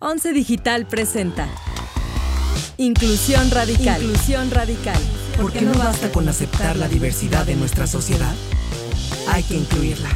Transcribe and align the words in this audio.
Once 0.00 0.32
Digital 0.32 0.86
presenta 0.86 1.48
Inclusión 2.76 3.50
Radical. 3.50 4.00
Inclusión 4.00 4.48
Radical. 4.48 5.00
¿Por 5.36 5.52
qué 5.52 5.60
no 5.60 5.74
basta 5.74 6.12
con 6.12 6.28
aceptar 6.28 6.76
la 6.76 6.86
diversidad 6.86 7.44
de 7.44 7.56
nuestra 7.56 7.88
sociedad? 7.88 8.32
Hay 9.28 9.42
que 9.42 9.56
incluirla. 9.56 10.10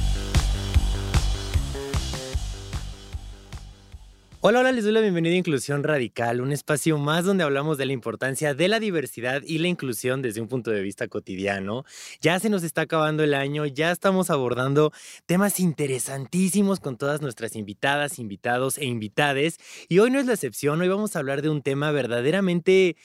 Hola, 4.44 4.58
hola, 4.58 4.72
les 4.72 4.82
doy 4.82 4.92
la 4.92 5.00
bienvenida 5.00 5.34
a 5.34 5.38
Inclusión 5.38 5.84
Radical, 5.84 6.40
un 6.40 6.50
espacio 6.50 6.98
más 6.98 7.24
donde 7.24 7.44
hablamos 7.44 7.78
de 7.78 7.86
la 7.86 7.92
importancia 7.92 8.54
de 8.54 8.66
la 8.66 8.80
diversidad 8.80 9.40
y 9.46 9.58
la 9.58 9.68
inclusión 9.68 10.20
desde 10.20 10.40
un 10.40 10.48
punto 10.48 10.72
de 10.72 10.82
vista 10.82 11.06
cotidiano. 11.06 11.84
Ya 12.20 12.40
se 12.40 12.50
nos 12.50 12.64
está 12.64 12.80
acabando 12.80 13.22
el 13.22 13.34
año, 13.34 13.66
ya 13.66 13.92
estamos 13.92 14.30
abordando 14.30 14.90
temas 15.26 15.60
interesantísimos 15.60 16.80
con 16.80 16.96
todas 16.96 17.22
nuestras 17.22 17.54
invitadas, 17.54 18.18
invitados 18.18 18.78
e 18.78 18.84
invitades. 18.84 19.58
Y 19.88 20.00
hoy 20.00 20.10
no 20.10 20.18
es 20.18 20.26
la 20.26 20.32
excepción, 20.32 20.80
hoy 20.80 20.88
vamos 20.88 21.14
a 21.14 21.20
hablar 21.20 21.40
de 21.40 21.48
un 21.48 21.62
tema 21.62 21.92
verdaderamente, 21.92 22.96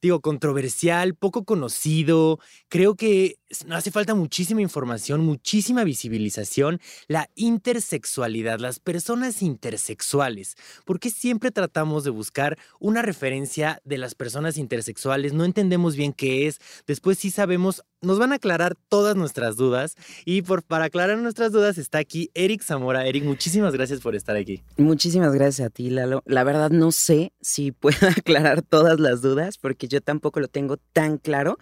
digo, 0.00 0.22
controversial, 0.22 1.14
poco 1.14 1.44
conocido. 1.44 2.38
Creo 2.70 2.94
que 2.94 3.36
hace 3.70 3.90
falta 3.90 4.14
muchísima 4.14 4.62
información, 4.62 5.20
muchísima 5.20 5.84
visibilización, 5.84 6.80
la 7.06 7.28
intersexualidad, 7.34 8.60
las 8.60 8.80
personas 8.80 9.42
intersexuales. 9.42 10.56
¿Por 10.86 11.00
qué 11.00 11.10
siempre 11.10 11.50
tratamos 11.50 12.04
de 12.04 12.10
buscar 12.10 12.56
una 12.78 13.02
referencia 13.02 13.82
de 13.84 13.98
las 13.98 14.14
personas 14.14 14.56
intersexuales? 14.56 15.32
No 15.32 15.44
entendemos 15.44 15.96
bien 15.96 16.12
qué 16.12 16.46
es. 16.46 16.60
Después 16.86 17.18
sí 17.18 17.32
sabemos, 17.32 17.82
nos 18.00 18.18
van 18.18 18.32
a 18.32 18.36
aclarar 18.36 18.76
todas 18.88 19.16
nuestras 19.16 19.56
dudas. 19.56 19.96
Y 20.24 20.42
por, 20.42 20.62
para 20.62 20.86
aclarar 20.86 21.18
nuestras 21.18 21.52
dudas 21.52 21.78
está 21.78 21.98
aquí 21.98 22.30
Eric 22.34 22.62
Zamora. 22.62 23.06
Eric, 23.06 23.24
muchísimas 23.24 23.72
gracias 23.72 24.00
por 24.00 24.14
estar 24.14 24.36
aquí. 24.36 24.62
Muchísimas 24.76 25.32
gracias 25.32 25.66
a 25.66 25.70
ti, 25.70 25.90
Lalo. 25.90 26.22
La 26.26 26.44
verdad 26.44 26.70
no 26.70 26.92
sé 26.92 27.32
si 27.40 27.72
puedo 27.72 27.96
aclarar 28.16 28.62
todas 28.62 29.00
las 29.00 29.22
dudas 29.22 29.58
porque 29.58 29.88
yo 29.88 30.00
tampoco 30.00 30.40
lo 30.40 30.48
tengo 30.48 30.76
tan 30.92 31.18
claro. 31.18 31.58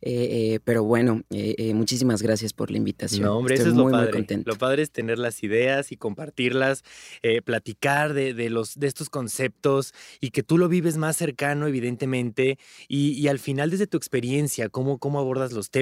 Eh, 0.00 0.54
eh, 0.54 0.60
pero 0.64 0.84
bueno, 0.84 1.22
eh, 1.30 1.72
muchísimas 1.74 2.22
gracias 2.22 2.52
por 2.52 2.70
la 2.70 2.76
invitación. 2.76 3.22
No, 3.22 3.38
hombre, 3.38 3.54
eso 3.54 3.68
es 3.68 3.74
lo 3.74 3.90
padre. 3.90 4.26
Lo 4.44 4.56
padre 4.56 4.82
es 4.82 4.90
tener 4.90 5.18
las 5.18 5.42
ideas 5.42 5.92
y 5.92 5.96
compartirlas, 5.96 6.82
platicar 7.44 8.14
de, 8.14 8.34
de 8.34 8.50
los 8.50 8.78
de 8.78 8.86
estos 8.86 9.10
conceptos 9.10 9.94
y 10.20 10.30
que 10.30 10.42
tú 10.42 10.58
lo 10.58 10.68
vives 10.68 10.96
más 10.96 11.16
cercano, 11.16 11.66
evidentemente, 11.66 12.58
y, 12.88 13.26
al 13.28 13.38
final 13.38 13.70
desde 13.70 13.86
tu 13.86 13.96
experiencia, 13.96 14.68
cómo, 14.68 14.98
cómo 14.98 15.18
abordas 15.18 15.52
los 15.52 15.70
temas, 15.70 15.75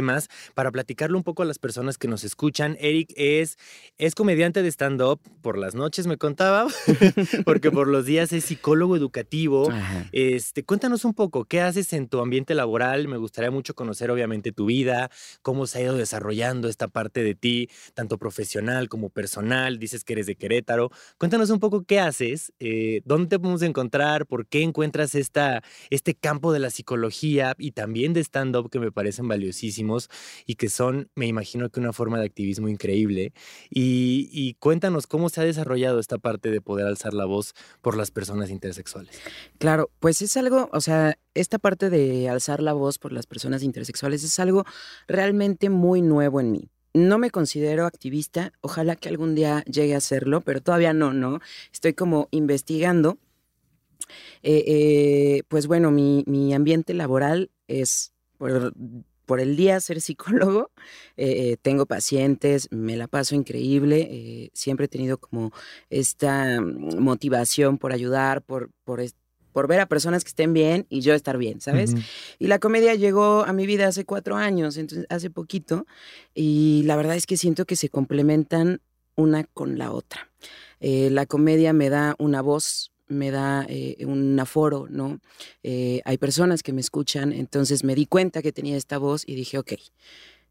para 0.55 0.73
platicarlo 0.73 1.17
un 1.17 1.25
poco 1.25 1.43
a 1.43 1.47
las 1.47 1.59
personas 1.59 1.99
que 1.99 2.09
nos 2.09 2.25
escuchan. 2.25 2.77
Eric 2.81 3.13
es, 3.17 3.59
es 3.99 4.15
comediante 4.15 4.63
de 4.63 4.69
stand-up, 4.71 5.21
por 5.43 5.59
las 5.59 5.75
noches 5.75 6.07
me 6.07 6.17
contaba, 6.17 6.67
porque 7.45 7.71
por 7.71 7.89
los 7.89 8.07
días 8.07 8.33
es 8.33 8.45
psicólogo 8.45 8.97
educativo. 8.97 9.69
Este, 10.13 10.65
cuéntanos 10.65 11.05
un 11.05 11.15
poco, 11.15 11.45
¿qué 11.45 11.61
haces 11.61 11.93
en 11.93 12.09
tu 12.09 12.21
ambiente 12.21 12.55
laboral? 12.55 13.07
Me 13.09 13.17
gustaría 13.17 13.51
mucho 13.51 13.75
conocer 13.75 14.11
obviamente 14.11 14.53
tu 14.53 14.67
vida, 14.67 15.11
cómo 15.43 15.67
se 15.67 15.79
ha 15.79 15.83
ido 15.83 15.97
desarrollando 15.97 16.69
esta 16.69 16.89
parte 16.89 17.23
de 17.23 17.35
ti, 17.35 17.69
tanto 17.95 18.19
profesional 18.19 18.89
como 18.89 19.11
personal. 19.11 19.79
Dices 19.79 20.05
que 20.05 20.15
eres 20.15 20.27
de 20.27 20.37
Querétaro. 20.37 20.91
Cuéntanos 21.19 21.51
un 21.51 21.61
poco 21.61 21.85
qué 21.85 22.01
haces. 22.01 22.53
Eh, 22.59 23.03
dónde 23.05 23.29
te 23.29 23.39
podemos 23.39 23.63
encontrar, 23.63 24.27
por 24.27 24.47
qué 24.47 24.63
encuentras 24.63 25.15
esta, 25.15 25.63
este 25.91 26.15
campo 26.15 26.53
de 26.53 26.59
la 26.59 26.71
psicología 26.71 27.55
y 27.59 27.73
también 27.73 28.13
de 28.13 28.21
stand-up 28.21 28.71
que 28.71 28.81
me 28.81 28.91
parecen 28.91 29.29
valiosísimos 29.29 29.84
y 30.47 30.55
que 30.57 30.69
son, 30.69 31.11
me 31.15 31.27
imagino 31.27 31.71
que 31.71 31.81
una 31.81 31.93
forma 31.93 32.19
de 32.19 32.27
activismo 32.27 32.69
increíble. 32.69 33.33
Y, 33.71 34.55
cuéntanos 34.61 35.07
cómo 35.07 35.29
se 35.29 35.41
ha 35.41 35.45
desarrollado 35.45 35.99
esta 35.99 36.19
parte 36.19 36.51
de 36.51 36.61
poder 36.61 36.87
alzar 36.87 37.15
la 37.15 37.25
voz 37.25 37.55
por 37.83 37.97
las 37.97 38.11
personas 38.11 38.51
intersexuales. 38.51 39.21
Claro, 39.59 39.91
pues 40.01 40.23
es 40.23 40.37
algo, 40.37 40.69
o 40.73 40.81
sea, 40.81 41.19
esta 41.35 41.59
parte 41.59 41.91
de 41.91 42.29
alzar 42.29 42.63
la 42.63 42.73
voz 42.73 42.99
por 42.99 43.13
las 43.13 43.27
personas 43.27 43.63
intersexuales 43.63 44.25
es 44.25 44.39
algo 44.39 44.65
realmente 45.07 45.71
muy 45.71 46.03
nuevo 46.03 46.41
en 46.41 46.53
mí 46.53 46.71
no 46.95 47.19
me 47.19 47.31
considero 47.31 47.87
activista, 47.87 48.53
ojalá 48.61 48.95
que 48.95 49.09
algún 49.09 49.35
día 49.35 49.65
llegue 49.65 49.97
a 49.97 50.01
serlo, 50.01 50.41
pero 50.41 50.63
todavía 50.63 50.93
no, 50.93 51.13
¿no? 51.13 51.41
Estoy 51.73 51.93
como 51.93 52.29
investigando. 52.31 53.19
Eh, 54.43 54.65
eh, 54.67 55.43
pues 55.49 55.67
bueno, 55.67 55.91
mi, 55.91 56.55
ambiente 56.55 56.95
laboral 56.95 57.51
es 57.67 58.13
el 59.41 59.57
día 59.57 59.81
ser 59.81 60.01
psicólogo, 60.01 60.71
eh, 61.17 61.57
tengo 61.63 61.87
pacientes, 61.87 62.69
me 62.71 62.97
la 62.97 63.09
paso 63.09 63.35
increíble, 63.35 64.51
siempre 64.53 64.87
he 64.87 64.89
tenido 64.89 65.19
como 65.19 65.53
esta 65.91 66.61
motivación 66.61 67.79
por 67.79 67.93
ayudar, 67.93 68.43
por, 68.43 68.71
por, 68.85 69.01
por 69.55 69.69
ver 69.69 69.81
a 69.81 69.87
personas 69.87 70.25
que 70.25 70.29
estén 70.29 70.53
bien 70.53 70.85
y 70.91 71.01
yo 71.01 71.15
estar 71.15 71.39
bien, 71.39 71.61
¿sabes? 71.61 71.95
Y 72.41 72.49
la 72.49 72.59
comedia 72.59 72.97
llegó 72.97 73.45
a 73.45 73.53
mi 73.53 73.67
vida 73.67 73.87
hace 73.87 74.05
cuatro 74.05 74.37
años, 74.37 74.77
entonces 74.77 75.07
hace 75.11 75.31
poquito, 75.31 75.87
y 76.35 76.83
la 76.87 76.97
verdad 76.97 77.15
es 77.15 77.25
que 77.25 77.37
siento 77.37 77.65
que 77.65 77.77
se 77.77 77.89
complementan 77.89 78.81
una 79.15 79.45
con 79.45 79.79
la 79.79 79.93
otra. 79.93 80.29
Eh, 80.81 81.09
la 81.11 81.25
comedia 81.27 81.73
me 81.73 81.89
da 81.89 82.17
una 82.19 82.43
voz, 82.43 82.91
me 83.07 83.31
da 83.31 83.67
eh, 83.69 84.05
un 84.07 84.39
aforo, 84.39 84.87
¿no? 84.89 85.21
Eh, 85.63 86.01
hay 86.05 86.19
personas 86.19 86.63
que 86.63 86.73
me 86.73 86.81
escuchan, 86.81 87.33
entonces 87.33 87.85
me 87.85 87.95
di 87.95 88.07
cuenta 88.07 88.43
que 88.43 88.53
tenía 88.53 88.77
esta 88.77 88.99
voz 88.99 89.25
y 89.27 89.35
dije, 89.35 89.59
ok, 89.59 89.73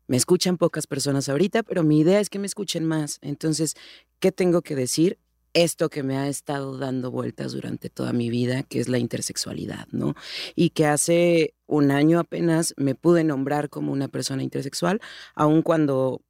me 0.07 0.17
escuchan 0.17 0.57
pocas 0.57 0.87
personas 0.87 1.29
ahorita, 1.29 1.63
pero 1.63 1.83
mi 1.83 1.99
idea 1.99 2.19
es 2.19 2.29
que 2.29 2.39
me 2.39 2.47
escuchen 2.47 2.85
más. 2.85 3.19
Entonces, 3.21 3.75
¿qué 4.19 4.31
tengo 4.31 4.61
que 4.61 4.75
decir? 4.75 5.17
esto 5.53 5.89
que 5.89 6.03
me 6.03 6.17
ha 6.17 6.27
estado 6.27 6.77
dando 6.77 7.11
vueltas 7.11 7.53
durante 7.53 7.89
toda 7.89 8.11
mi 8.11 8.29
vida, 8.29 8.63
que 8.63 8.79
es 8.79 8.89
la 8.89 8.97
intersexualidad, 8.97 9.87
¿no? 9.91 10.15
Y 10.55 10.71
que 10.71 10.87
hace 10.87 11.53
un 11.67 11.91
año 11.91 12.19
apenas 12.19 12.73
me 12.77 12.95
pude 12.95 13.23
nombrar 13.23 13.69
como 13.69 13.91
una 13.91 14.07
persona 14.07 14.43
intersexual, 14.43 14.99
aun 15.35 15.61
cuando 15.61 16.21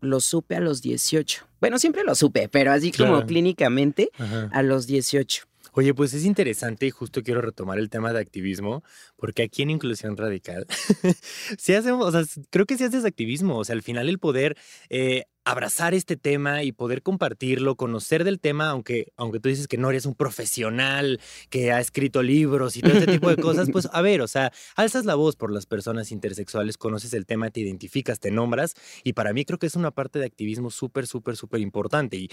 lo 0.00 0.20
supe 0.20 0.56
a 0.56 0.60
los 0.60 0.82
18. 0.82 1.46
Bueno, 1.60 1.78
siempre 1.78 2.04
lo 2.04 2.14
supe, 2.14 2.48
pero 2.48 2.72
así 2.72 2.92
como 2.92 3.24
clínicamente 3.26 4.10
a 4.50 4.62
los 4.62 4.86
18. 4.86 5.44
Oye, 5.72 5.94
pues 5.94 6.14
es 6.14 6.24
interesante 6.24 6.86
y 6.86 6.90
justo 6.90 7.22
quiero 7.22 7.40
retomar 7.40 7.78
el 7.78 7.90
tema 7.90 8.12
de 8.12 8.20
activismo, 8.20 8.82
porque 9.16 9.42
aquí 9.42 9.62
en 9.62 9.70
Inclusión 9.70 10.16
Radical, 10.16 10.66
si 11.58 11.74
hacemos, 11.74 12.06
o 12.06 12.10
sea, 12.24 12.42
creo 12.50 12.66
que 12.66 12.76
si 12.76 12.84
haces 12.84 13.04
activismo, 13.04 13.56
o 13.56 13.64
sea, 13.64 13.74
al 13.74 13.82
final 13.82 14.08
el 14.08 14.18
poder 14.18 14.56
eh, 14.88 15.26
abrazar 15.44 15.94
este 15.94 16.16
tema 16.16 16.62
y 16.62 16.72
poder 16.72 17.02
compartirlo, 17.02 17.76
conocer 17.76 18.24
del 18.24 18.40
tema, 18.40 18.68
aunque, 18.70 19.12
aunque 19.16 19.40
tú 19.40 19.48
dices 19.48 19.68
que 19.68 19.78
no 19.78 19.88
eres 19.90 20.04
un 20.04 20.14
profesional 20.14 21.20
que 21.48 21.72
ha 21.72 21.80
escrito 21.80 22.22
libros 22.22 22.76
y 22.76 22.82
todo 22.82 22.92
este 22.92 23.12
tipo 23.12 23.30
de 23.30 23.36
cosas, 23.36 23.68
pues 23.72 23.88
a 23.92 24.02
ver, 24.02 24.20
o 24.20 24.28
sea, 24.28 24.52
alzas 24.76 25.06
la 25.06 25.14
voz 25.14 25.36
por 25.36 25.52
las 25.52 25.66
personas 25.66 26.12
intersexuales, 26.12 26.76
conoces 26.76 27.14
el 27.14 27.26
tema, 27.26 27.50
te 27.50 27.60
identificas, 27.60 28.20
te 28.20 28.30
nombras 28.30 28.74
y 29.02 29.14
para 29.14 29.32
mí 29.32 29.44
creo 29.44 29.58
que 29.58 29.66
es 29.66 29.76
una 29.76 29.90
parte 29.90 30.18
de 30.18 30.26
activismo 30.26 30.70
súper, 30.70 31.06
súper, 31.06 31.36
súper 31.36 31.60
importante 31.60 32.16
y 32.16 32.28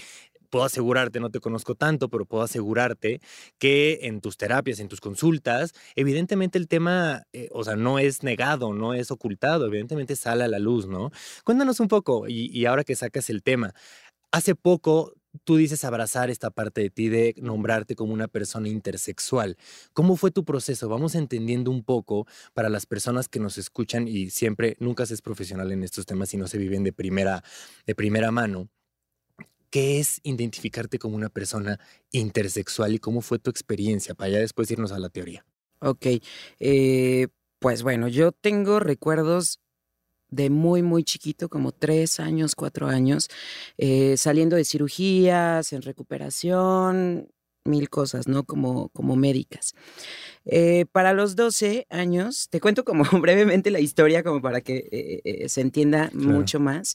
puedo 0.50 0.64
asegurarte, 0.64 1.20
no 1.20 1.30
te 1.30 1.40
conozco 1.40 1.74
tanto, 1.74 2.08
pero 2.08 2.26
puedo 2.26 2.42
asegurarte 2.42 3.20
que 3.58 4.00
en 4.02 4.20
tus 4.20 4.36
terapias, 4.36 4.80
en 4.80 4.88
tus 4.88 5.00
consultas, 5.00 5.74
evidentemente 5.94 6.58
el 6.58 6.68
tema, 6.68 7.24
eh, 7.32 7.48
o 7.52 7.64
sea, 7.64 7.76
no 7.76 7.98
es 7.98 8.22
negado, 8.22 8.72
no 8.74 8.94
es 8.94 9.10
ocultado, 9.10 9.66
evidentemente 9.66 10.16
sale 10.16 10.44
a 10.44 10.48
la 10.48 10.58
luz, 10.58 10.86
¿no? 10.86 11.10
Cuéntanos 11.44 11.80
un 11.80 11.88
poco 11.88 12.28
y, 12.28 12.46
y 12.56 12.66
ahora 12.66 12.84
que 12.84 12.96
sacas 12.98 13.30
el 13.30 13.42
tema. 13.42 13.74
Hace 14.30 14.54
poco 14.54 15.14
tú 15.44 15.56
dices 15.56 15.84
abrazar 15.84 16.30
esta 16.30 16.50
parte 16.50 16.80
de 16.80 16.90
ti 16.90 17.08
de 17.08 17.34
nombrarte 17.38 17.94
como 17.94 18.12
una 18.12 18.28
persona 18.28 18.68
intersexual. 18.68 19.56
¿Cómo 19.92 20.16
fue 20.16 20.30
tu 20.30 20.44
proceso? 20.44 20.88
Vamos 20.88 21.14
entendiendo 21.14 21.70
un 21.70 21.84
poco 21.84 22.26
para 22.54 22.68
las 22.68 22.86
personas 22.86 23.28
que 23.28 23.40
nos 23.40 23.58
escuchan 23.58 24.08
y 24.08 24.30
siempre 24.30 24.76
nunca 24.80 25.06
se 25.06 25.14
es 25.14 25.22
profesional 25.22 25.72
en 25.72 25.82
estos 25.82 26.06
temas 26.06 26.32
y 26.34 26.36
no 26.36 26.46
se 26.46 26.58
viven 26.58 26.84
de 26.84 26.92
primera 26.92 27.42
de 27.86 27.94
primera 27.94 28.30
mano. 28.30 28.68
¿Qué 29.70 30.00
es 30.00 30.20
identificarte 30.22 30.98
como 30.98 31.16
una 31.16 31.28
persona 31.28 31.78
intersexual 32.10 32.94
y 32.94 32.98
cómo 32.98 33.20
fue 33.20 33.38
tu 33.38 33.50
experiencia 33.50 34.14
para 34.14 34.30
ya 34.30 34.38
después 34.38 34.70
irnos 34.70 34.92
a 34.92 34.98
la 34.98 35.10
teoría? 35.10 35.44
Ok, 35.80 36.06
eh, 36.58 37.28
pues 37.58 37.82
bueno, 37.82 38.08
yo 38.08 38.32
tengo 38.32 38.80
recuerdos 38.80 39.60
de 40.30 40.50
muy, 40.50 40.82
muy 40.82 41.04
chiquito, 41.04 41.48
como 41.48 41.72
tres 41.72 42.20
años, 42.20 42.54
cuatro 42.54 42.88
años, 42.88 43.28
eh, 43.76 44.16
saliendo 44.16 44.56
de 44.56 44.64
cirugías, 44.64 45.72
en 45.72 45.82
recuperación, 45.82 47.28
mil 47.64 47.90
cosas, 47.90 48.28
¿no? 48.28 48.44
Como, 48.44 48.88
como 48.90 49.14
médicas. 49.16 49.74
Eh, 50.46 50.86
para 50.90 51.12
los 51.12 51.36
12 51.36 51.86
años, 51.90 52.48
te 52.48 52.60
cuento 52.60 52.84
como 52.84 53.04
brevemente 53.20 53.70
la 53.70 53.80
historia, 53.80 54.22
como 54.22 54.40
para 54.40 54.60
que 54.60 54.88
eh, 55.24 55.48
se 55.48 55.60
entienda 55.60 56.10
mucho 56.14 56.60
más. 56.60 56.94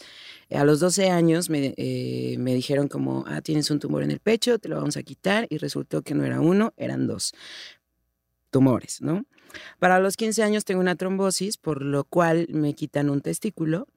A 0.50 0.64
los 0.64 0.80
12 0.80 1.10
años 1.10 1.50
me, 1.50 1.76
me, 2.38 2.56
dijeron 2.56 2.88
como, 2.88 3.24
ah, 3.28 3.42
tienes 3.42 3.70
un 3.72 3.80
tumor 3.80 4.04
en 4.04 4.12
el 4.12 4.20
pecho, 4.20 4.58
te 4.58 4.70
lo 4.70 4.78
vamos 4.78 4.98
a 4.98 5.04
quitar, 5.04 5.48
y 5.50 5.58
resultó 5.58 6.02
que 6.02 6.16
no 6.16 6.26
era 6.26 6.42
uno, 6.42 6.74
eran 6.78 7.08
dos 7.08 7.34
tumores, 8.54 9.02
¿no? 9.02 9.26
Para 9.80 10.00
los 10.00 10.16
15 10.16 10.44
años 10.44 10.64
tengo 10.64 10.80
una 10.80 10.96
trombosis, 10.96 11.58
por 11.58 11.82
lo 11.82 12.06
cual 12.06 12.48
me 12.50 12.74
quitan 12.74 13.10
un 13.10 13.20
testículo 13.22 13.88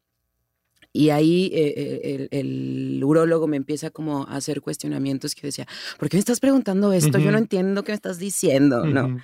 Y 0.92 1.10
ahí 1.10 1.50
eh, 1.52 1.74
eh, 1.76 2.28
el, 2.30 2.96
el, 2.96 3.04
urólogo 3.04 3.46
me 3.46 3.58
empieza 3.58 3.90
como 3.90 4.24
a 4.24 4.36
hacer 4.36 4.62
cuestionamientos 4.62 5.34
que 5.34 5.46
decía, 5.46 5.66
¿por 5.98 6.08
qué 6.08 6.16
me 6.16 6.20
estás 6.20 6.40
preguntando 6.40 6.92
esto? 6.92 7.18
Yo 7.18 7.30
no 7.30 7.38
entiendo 7.38 7.84
qué 7.84 7.92
me 7.92 7.96
estás 7.96 8.18
diciendo, 8.18 8.84
¿no? 8.86 9.18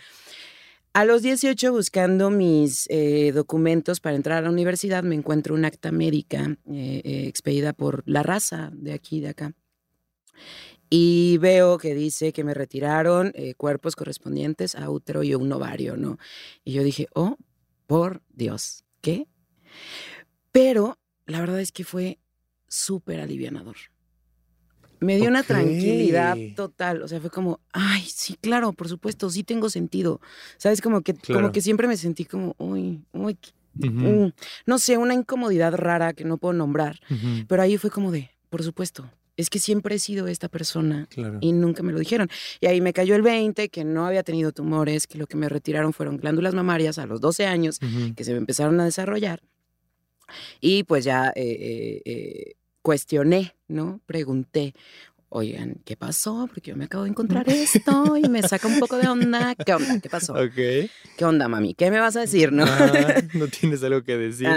A 0.95 1.07
los 1.07 1.23
18, 1.23 1.73
buscando 1.73 2.29
mis 2.29 2.87
eh, 2.91 3.33
documentos 3.33 4.01
para 4.01 4.15
entrar 4.15 4.39
a 4.39 4.43
la 4.43 4.51
universidad, 4.51 5.03
me 5.03 5.15
encuentro 5.15 5.55
un 5.55 5.65
acta 5.65 5.91
médica 5.91 6.59
expedida 6.67 7.73
por 7.73 8.03
la 8.05 8.23
raza 8.23 8.71
de 8.75 8.93
aquí, 8.93 9.21
de 9.21 9.29
acá. 9.31 9.55
Y 10.95 11.39
veo 11.39 11.79
que 11.79 11.95
dice 11.95 12.35
que 12.35 12.45
me 12.45 12.53
retiraron 12.53 13.33
cuerpos 13.57 13.97
correspondientes 13.97 14.75
a 14.75 14.91
útero 14.91 15.23
y 15.23 15.35
un 15.35 15.51
ovario, 15.51 15.97
¿no? 15.97 16.19
Y 16.65 16.75
yo 16.75 16.83
dije, 16.83 17.09
oh, 17.15 17.39
por 17.87 18.21
Dios, 18.29 18.85
¿qué? 19.01 19.27
Pero 20.51 20.99
la 21.25 21.41
verdad 21.41 21.61
es 21.61 21.73
que 21.73 21.85
fue 21.85 22.19
súper 22.69 23.21
alivianador. 23.21 23.77
Me 25.01 25.17
dio 25.17 25.31
una 25.31 25.43
tranquilidad 25.43 26.37
total, 26.55 27.01
o 27.01 27.09
sea, 27.09 27.23
fue 27.23 27.31
como, 27.31 27.61
ay, 27.73 28.03
sí, 28.03 28.37
claro, 28.39 28.75
por 28.75 28.87
supuesto, 28.87 29.31
sí 29.31 29.45
tengo 29.45 29.71
sentido. 29.71 30.21
¿Sabes? 30.59 30.83
Como 30.83 31.01
que, 31.01 31.15
como 31.15 31.53
que 31.53 31.63
siempre 31.63 31.89
me 31.89 31.97
sentí 31.97 32.27
como, 32.27 32.55
uy, 32.59 33.03
uy, 33.13 33.39
mm, 33.77 34.27
no 34.67 34.79
sé, 34.79 34.99
una 34.99 35.15
incomodidad 35.15 35.73
rara 35.75 36.13
que 36.13 36.27
no 36.27 36.37
puedo 36.37 36.53
nombrar, 36.53 37.01
pero 37.49 37.63
ahí 37.63 37.79
fue 37.79 37.91
como 37.91 38.13
de, 38.13 38.31
por 38.51 38.63
supuesto, 38.63 39.11
es 39.43 39.51
que 39.51 39.59
siempre 39.59 39.97
he 39.97 39.99
sido 39.99 40.27
esta 40.27 40.49
persona 40.49 41.09
y 41.41 41.53
nunca 41.53 41.83
me 41.83 41.93
lo 41.93 41.99
dijeron. 41.99 42.29
Y 42.61 42.67
ahí 42.67 42.81
me 42.81 42.93
cayó 42.93 43.15
el 43.15 43.23
20, 43.23 43.69
que 43.69 43.85
no 43.85 44.07
había 44.07 44.23
tenido 44.23 44.53
tumores, 44.53 45.07
que 45.07 45.19
lo 45.19 45.27
que 45.27 45.37
me 45.37 45.49
retiraron 45.49 45.93
fueron 45.93 46.17
glándulas 46.17 46.55
mamarias 46.55 46.99
a 46.99 47.07
los 47.07 47.21
12 47.21 47.47
años, 47.47 47.81
que 48.17 48.25
se 48.25 48.33
me 48.33 48.39
empezaron 48.39 48.81
a 48.81 48.85
desarrollar. 48.85 49.43
Y 50.61 50.85
pues 50.85 51.05
ya 51.05 51.33
eh, 51.35 51.43
eh, 51.43 52.03
eh, 52.05 52.55
cuestioné, 52.81 53.55
¿no? 53.69 54.01
Pregunté, 54.07 54.75
oigan, 55.29 55.77
¿qué 55.85 55.97
pasó? 55.97 56.49
Porque 56.53 56.71
yo 56.71 56.77
me 56.77 56.85
acabo 56.85 57.05
de 57.05 57.11
encontrar 57.11 57.49
esto 57.49 58.17
y 58.17 58.29
me 58.29 58.43
saca 58.43 58.69
un 58.69 58.79
poco 58.79 58.97
de 58.97 59.09
onda. 59.09 59.55
¿Qué 59.55 59.75
onda? 59.75 60.01
¿Qué 60.01 60.09
pasó? 60.09 60.35
¿Qué 60.55 61.25
onda, 61.25 61.49
mami? 61.49 61.75
¿Qué 61.75 61.91
me 61.91 62.01
vas 62.01 62.17
a 62.17 62.21
decir? 62.21 62.53
No, 62.53 62.65
no 63.35 63.49
tienes 63.49 63.83
algo 63.83 64.03
que 64.03 64.17
decir. 64.17 64.49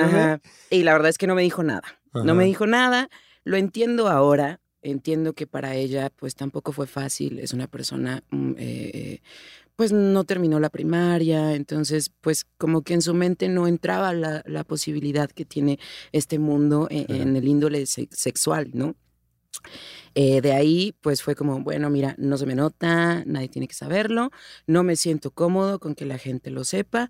Y 0.70 0.84
la 0.84 0.94
verdad 0.94 1.10
es 1.10 1.18
que 1.18 1.28
no 1.28 1.36
me 1.36 1.42
dijo 1.42 1.64
nada. 1.64 1.84
No 2.14 2.36
me 2.36 2.46
dijo 2.46 2.66
nada. 2.68 3.10
Lo 3.44 3.58
entiendo 3.58 4.10
ahora. 4.10 4.60
Entiendo 4.86 5.34
que 5.34 5.48
para 5.48 5.76
ella, 5.76 6.12
pues 6.16 6.36
tampoco 6.36 6.72
fue 6.72 6.88
fácil. 6.88 7.40
Es 7.40 7.54
una 7.54 7.68
persona 7.68 8.24
mm, 8.30 8.54
pues 9.76 9.92
no 9.92 10.24
terminó 10.24 10.60
la 10.60 10.70
primaria, 10.70 11.54
entonces 11.54 12.12
pues 12.22 12.46
como 12.58 12.82
que 12.82 12.94
en 12.94 13.02
su 13.02 13.14
mente 13.14 13.50
no 13.50 13.68
entraba 13.68 14.14
la, 14.14 14.42
la 14.46 14.64
posibilidad 14.64 15.30
que 15.30 15.46
tiene 15.46 15.80
este 16.12 16.40
mundo 16.40 16.88
e, 16.90 17.06
en, 17.10 17.36
el 17.36 17.48
índole 17.48 17.86
sexual, 17.86 18.72
¿no? 18.74 18.96
Eh, 20.14 20.42
de 20.42 20.54
ahí, 20.54 20.96
pues 21.02 21.22
fue 21.22 21.36
como, 21.36 21.60
bueno, 21.60 21.90
mira, 21.90 22.16
no 22.18 22.38
se 22.38 22.46
me 22.46 22.56
nota, 22.56 23.24
nadie 23.26 23.50
tiene 23.50 23.68
que 23.68 23.74
saberlo, 23.74 24.32
no 24.66 24.84
me 24.84 24.96
siento 24.96 25.32
cómodo 25.32 25.80
con 25.80 25.94
que 25.96 26.06
la 26.06 26.18
gente 26.18 26.52
lo 26.52 26.64
sepa, 26.64 27.10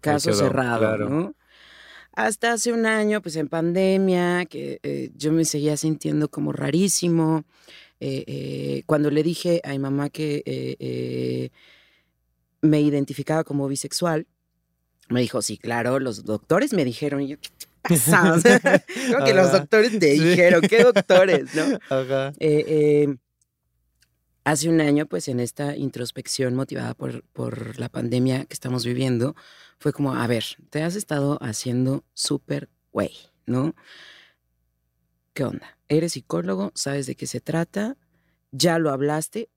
caso 0.00 0.32
cerrado, 0.32 0.96
¿no? 0.98 1.34
Hasta 2.14 2.52
hace 2.52 2.72
un 2.72 2.84
año, 2.84 3.22
pues 3.22 3.36
en 3.36 3.48
pandemia, 3.48 4.44
que 4.44 4.80
eh, 4.82 5.10
yo 5.16 5.32
me 5.32 5.46
seguía 5.46 5.76
sintiendo 5.78 6.28
como 6.28 6.52
rarísimo, 6.52 7.44
eh, 8.00 8.24
eh, 8.26 8.82
cuando 8.86 9.10
le 9.10 9.22
dije 9.22 9.62
a 9.64 9.70
mi 9.70 9.78
mamá 9.78 10.10
que 10.10 11.50
me 12.60 12.80
identificaba 12.80 13.44
como 13.44 13.66
bisexual, 13.66 14.26
me 15.08 15.20
dijo, 15.20 15.40
sí, 15.40 15.56
claro, 15.56 15.98
los 15.98 16.24
doctores 16.24 16.72
me 16.74 16.84
dijeron, 16.84 17.22
y 17.22 17.28
yo, 17.28 17.36
¿qué 17.40 17.48
pasa? 17.82 18.34
O 19.18 19.24
que 19.24 19.34
los 19.34 19.50
doctores 19.50 19.98
te 19.98 20.12
dijeron, 20.12 20.60
¿qué 20.62 20.84
doctores? 20.84 21.48
¿no? 21.54 21.78
hace 24.44 24.68
un 24.68 24.80
año, 24.80 25.06
pues 25.06 25.28
en 25.28 25.40
esta 25.40 25.76
introspección 25.76 26.54
motivada 26.54 26.94
por, 26.94 27.22
por 27.32 27.78
la 27.78 27.88
pandemia 27.88 28.44
que 28.44 28.54
estamos 28.54 28.84
viviendo, 28.84 29.34
fue 29.82 29.92
como, 29.92 30.14
a 30.14 30.26
ver, 30.28 30.44
te 30.70 30.82
has 30.82 30.94
estado 30.94 31.38
haciendo 31.42 32.04
súper 32.14 32.70
güey, 32.92 33.10
¿no? 33.46 33.74
¿Qué 35.34 35.44
onda? 35.44 35.76
Eres 35.88 36.12
psicólogo, 36.12 36.70
sabes 36.76 37.06
de 37.06 37.16
qué 37.16 37.26
se 37.26 37.40
trata, 37.40 37.96
ya 38.52 38.78
lo 38.78 38.90
hablaste. 38.90 39.50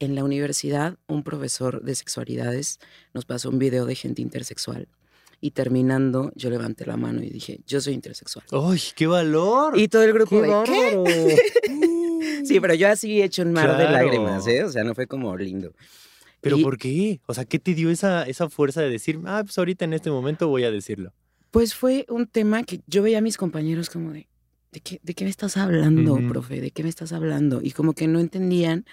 En 0.00 0.14
la 0.14 0.22
universidad, 0.22 0.98
un 1.06 1.22
profesor 1.22 1.82
de 1.82 1.94
sexualidades 1.94 2.78
nos 3.14 3.24
pasó 3.24 3.48
un 3.48 3.58
video 3.58 3.86
de 3.86 3.94
gente 3.94 4.20
intersexual. 4.20 4.88
Y 5.40 5.52
terminando, 5.52 6.30
yo 6.34 6.50
levanté 6.50 6.84
la 6.84 6.98
mano 6.98 7.22
y 7.22 7.30
dije, 7.30 7.60
yo 7.66 7.80
soy 7.80 7.94
intersexual. 7.94 8.44
¡Ay, 8.52 8.80
qué 8.94 9.06
valor! 9.06 9.78
Y 9.78 9.88
todo 9.88 10.02
el 10.02 10.12
grupo 10.12 10.42
de, 10.42 10.62
¿qué? 10.66 12.44
sí, 12.44 12.60
pero 12.60 12.74
yo 12.74 12.88
así 12.88 13.22
he 13.22 13.24
hecho 13.24 13.42
un 13.42 13.52
mar 13.52 13.78
de 13.78 13.84
lágrimas, 13.84 14.46
¿eh? 14.46 14.64
O 14.64 14.70
sea, 14.70 14.84
no 14.84 14.94
fue 14.94 15.06
como 15.06 15.34
lindo. 15.38 15.72
¿Pero 16.40 16.58
por 16.60 16.78
qué? 16.78 17.20
O 17.26 17.34
sea, 17.34 17.44
¿qué 17.44 17.58
te 17.58 17.74
dio 17.74 17.90
esa, 17.90 18.24
esa 18.24 18.48
fuerza 18.48 18.80
de 18.80 18.88
decir, 18.88 19.20
ah, 19.26 19.42
pues 19.44 19.58
ahorita 19.58 19.84
en 19.84 19.92
este 19.92 20.10
momento 20.10 20.48
voy 20.48 20.64
a 20.64 20.70
decirlo? 20.70 21.12
Pues 21.50 21.74
fue 21.74 22.06
un 22.08 22.26
tema 22.26 22.62
que 22.62 22.80
yo 22.86 23.02
veía 23.02 23.18
a 23.18 23.22
mis 23.22 23.36
compañeros 23.36 23.90
como 23.90 24.12
de, 24.12 24.28
¿de 24.72 24.80
qué, 24.80 25.00
de 25.02 25.14
qué 25.14 25.24
me 25.24 25.30
estás 25.30 25.56
hablando, 25.56 26.16
profe? 26.28 26.60
¿De 26.60 26.70
qué 26.70 26.82
me 26.82 26.88
estás 26.88 27.12
hablando? 27.12 27.60
Y 27.62 27.72
como 27.72 27.92
que 27.92 28.06
no 28.06 28.20
entendían. 28.20 28.86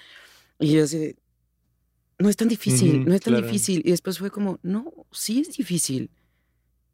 Y 0.59 0.73
yo 0.73 0.83
así, 0.83 1.15
no 2.19 2.29
es 2.29 2.35
tan 2.35 2.47
difícil, 2.47 3.05
no 3.05 3.13
es 3.13 3.21
tan 3.21 3.35
difícil. 3.35 3.81
Y 3.85 3.91
después 3.91 4.17
fue 4.17 4.31
como, 4.31 4.59
no, 4.63 4.91
sí 5.11 5.39
es 5.39 5.55
difícil. 5.55 6.09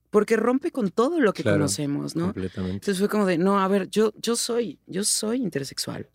Porque 0.10 0.36
rompe 0.36 0.70
con 0.70 0.92
todo 0.92 1.20
lo 1.20 1.34
que 1.34 1.44
conocemos, 1.44 2.16
¿no? 2.16 2.26
Completamente. 2.26 2.76
Entonces 2.76 3.00
fue 3.00 3.10
como 3.10 3.26
de, 3.26 3.38
no, 3.40 3.60
a 3.60 3.68
ver, 3.68 3.90
yo, 3.90 4.14
yo 4.22 4.36
soy, 4.36 4.78
yo 4.86 5.04
soy 5.04 5.42
intersexual. 5.42 6.08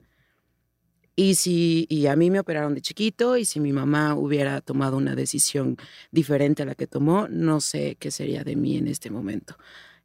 Y 1.20 1.34
si 1.34 1.84
y 1.90 2.06
a 2.06 2.14
mí 2.14 2.30
me 2.30 2.38
operaron 2.38 2.76
de 2.76 2.80
chiquito 2.80 3.36
y 3.36 3.44
si 3.44 3.58
mi 3.58 3.72
mamá 3.72 4.14
hubiera 4.14 4.60
tomado 4.60 4.96
una 4.96 5.16
decisión 5.16 5.76
diferente 6.12 6.62
a 6.62 6.66
la 6.66 6.76
que 6.76 6.86
tomó, 6.86 7.26
no 7.26 7.60
sé 7.60 7.96
qué 7.98 8.12
sería 8.12 8.44
de 8.44 8.54
mí 8.54 8.76
en 8.76 8.86
este 8.86 9.10
momento. 9.10 9.58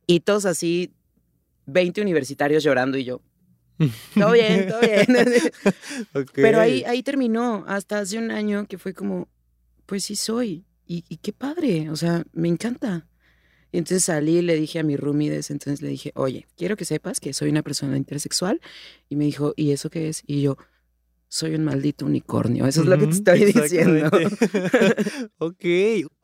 Y 0.08 0.22
todos 0.22 0.46
así 0.46 0.92
20 1.68 2.02
universitarios 2.02 2.64
llorando 2.64 2.98
y 2.98 3.04
yo, 3.04 3.22
todo 4.16 4.32
bien, 4.32 4.68
todo 4.68 4.82
bien. 4.82 5.06
Pero 6.34 6.60
ahí, 6.60 6.84
ahí 6.88 7.04
terminó, 7.04 7.64
hasta 7.68 8.00
hace 8.00 8.18
un 8.18 8.32
año 8.32 8.66
que 8.66 8.80
fue 8.80 8.96
como, 8.96 9.28
pues 9.86 10.06
sí 10.06 10.16
soy, 10.16 10.66
y, 10.88 11.04
qué 11.18 11.32
padre, 11.32 11.92
o 11.92 11.96
sea, 11.96 12.24
me 12.34 12.48
encanta. 12.48 13.08
Y 13.72 13.78
entonces 13.78 14.06
salí 14.06 14.38
y 14.38 14.42
le 14.42 14.56
dije 14.56 14.80
a 14.80 14.84
mi 14.84 14.98
roomie 14.98 15.30
de 15.30 15.38
ese 15.38 15.54
entonces, 15.54 15.84
le 15.84 15.90
dije, 15.90 16.12
oye, 16.16 16.48
quiero 16.58 16.76
que 16.76 16.86
sepas 16.86 17.20
que 17.20 17.34
soy 17.34 17.50
una 17.50 17.62
persona 17.62 17.98
intersexual. 17.98 18.62
Y 19.10 19.16
me 19.16 19.26
dijo, 19.26 19.54
¿y 19.56 19.72
eso 19.72 19.92
qué 19.92 20.10
es? 20.10 20.24
Y 20.26 20.42
yo, 20.42 20.58
soy 21.34 21.56
un 21.56 21.64
maldito 21.64 22.06
unicornio. 22.06 22.68
Eso 22.68 22.82
es 22.82 22.88
lo 22.88 22.96
que 22.96 23.08
te 23.08 23.14
estoy 23.14 23.46
diciendo. 23.54 24.06
ok. 25.40 25.66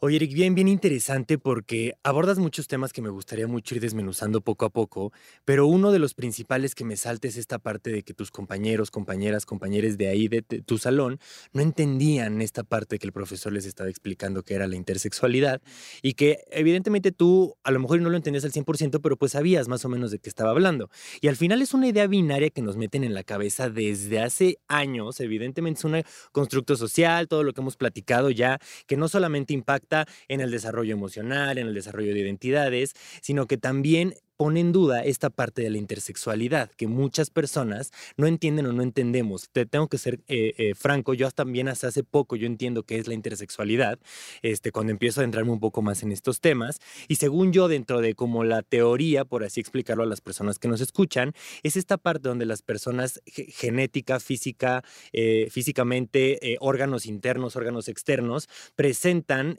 Oye, 0.02 0.16
Eric, 0.16 0.34
bien, 0.34 0.54
bien 0.54 0.68
interesante 0.68 1.40
porque 1.40 1.96
abordas 2.04 2.38
muchos 2.38 2.68
temas 2.68 2.94
que 2.94 3.02
me 3.02 3.10
gustaría 3.10 3.48
mucho 3.48 3.74
ir 3.74 3.82
desmenuzando 3.82 4.42
poco 4.42 4.66
a 4.66 4.70
poco, 4.70 5.12
pero 5.46 5.66
uno 5.66 5.92
de 5.92 5.98
los 5.98 6.14
principales 6.14 6.76
que 6.76 6.86
me 6.86 6.96
salta 6.96 7.28
es 7.28 7.38
esta 7.38 7.58
parte 7.58 7.90
de 7.90 8.04
que 8.04 8.14
tus 8.14 8.30
compañeros, 8.30 8.92
compañeras, 8.92 9.48
compañeros 9.48 9.98
de 9.98 10.10
ahí, 10.10 10.28
de, 10.28 10.44
tu 10.44 10.78
salón, 10.78 11.20
no 11.54 11.64
entendían 11.64 12.44
esta 12.44 12.64
parte 12.64 13.00
que 13.00 13.08
el 13.08 13.12
profesor 13.12 13.52
les 13.52 13.66
estaba 13.66 13.90
explicando 13.90 14.44
que 14.44 14.54
era 14.54 14.68
la 14.68 14.76
intersexualidad 14.76 15.60
y 16.04 16.14
que 16.14 16.44
evidentemente 16.52 17.12
tú 17.12 17.56
a 17.64 17.72
lo 17.72 17.80
mejor 17.80 18.00
no 18.00 18.12
lo 18.12 18.18
entendías 18.18 18.46
al 18.46 18.52
100%, 18.52 19.02
pero 19.02 19.18
pues 19.18 19.32
sabías 19.32 19.68
más 19.68 19.84
o 19.86 19.90
menos 19.90 20.12
de 20.12 20.20
qué 20.20 20.30
estaba 20.30 20.52
hablando. 20.52 20.92
Y 21.20 21.30
al 21.30 21.36
final 21.36 21.64
es 21.64 21.74
una 21.74 21.88
idea 21.88 22.06
binaria 22.06 22.52
que 22.52 22.62
nos 22.62 22.78
meten 22.78 23.04
en 23.04 23.16
la 23.16 23.24
cabeza 23.24 23.72
desde 23.72 24.20
hace 24.20 24.60
años 24.68 24.99
evidentemente 25.20 25.80
es 25.80 25.86
un 25.86 26.04
constructo 26.32 26.76
social, 26.76 27.28
todo 27.28 27.44
lo 27.44 27.54
que 27.54 27.62
hemos 27.62 27.78
platicado 27.78 28.30
ya, 28.30 28.60
que 28.88 28.98
no 28.98 29.08
solamente 29.08 29.54
impacta 29.54 30.06
en 30.28 30.42
el 30.42 30.52
desarrollo 30.52 30.94
emocional, 30.94 31.58
en 31.58 31.68
el 31.68 31.74
desarrollo 31.74 32.14
de 32.14 32.20
identidades, 32.20 32.94
sino 33.22 33.48
que 33.48 33.58
también 33.58 34.14
pone 34.40 34.62
en 34.62 34.72
duda 34.72 35.04
esta 35.04 35.30
parte 35.30 35.62
de 35.62 35.70
la 35.70 35.80
intersexualidad, 35.80 36.72
que 36.78 36.88
muchas 36.88 37.30
personas 37.30 37.92
no 38.16 38.26
entienden 38.26 38.68
o 38.68 38.72
no 38.72 38.84
entendemos. 38.84 39.50
Te 39.52 39.66
tengo 39.66 39.90
que 39.90 39.98
ser 39.98 40.22
eh, 40.30 40.54
eh, 40.58 40.76
franco, 40.76 41.14
yo 41.14 41.30
también 41.30 41.68
hasta 41.68 41.88
hace 41.88 42.06
poco 42.06 42.38
yo 42.38 42.48
entiendo 42.48 42.84
qué 42.84 43.00
es 43.00 43.10
la 43.10 43.16
intersexualidad, 43.16 44.00
este, 44.42 44.72
cuando 44.72 44.92
empiezo 44.92 45.20
a 45.20 45.26
entrarme 45.26 45.52
un 45.52 45.60
poco 45.60 45.82
más 45.82 46.04
en 46.04 46.14
estos 46.14 46.40
temas, 46.40 46.80
y 47.10 47.16
según 47.16 47.52
yo, 47.52 47.68
dentro 47.68 48.00
de 48.00 48.16
como 48.16 48.46
la 48.46 48.62
teoría, 48.62 49.26
por 49.26 49.44
así 49.44 49.60
explicarlo 49.60 50.04
a 50.04 50.06
las 50.06 50.22
personas 50.22 50.58
que 50.58 50.70
nos 50.70 50.80
escuchan, 50.80 51.34
es 51.64 51.76
esta 51.76 51.98
parte 51.98 52.30
donde 52.30 52.46
las 52.46 52.62
personas 52.62 53.22
genética, 53.26 54.22
física, 54.22 54.86
eh, 55.12 55.50
físicamente, 55.52 56.56
órganos 56.62 57.08
internos, 57.08 57.58
órganos 57.58 57.90
externos, 57.90 58.48
presentan 58.78 59.58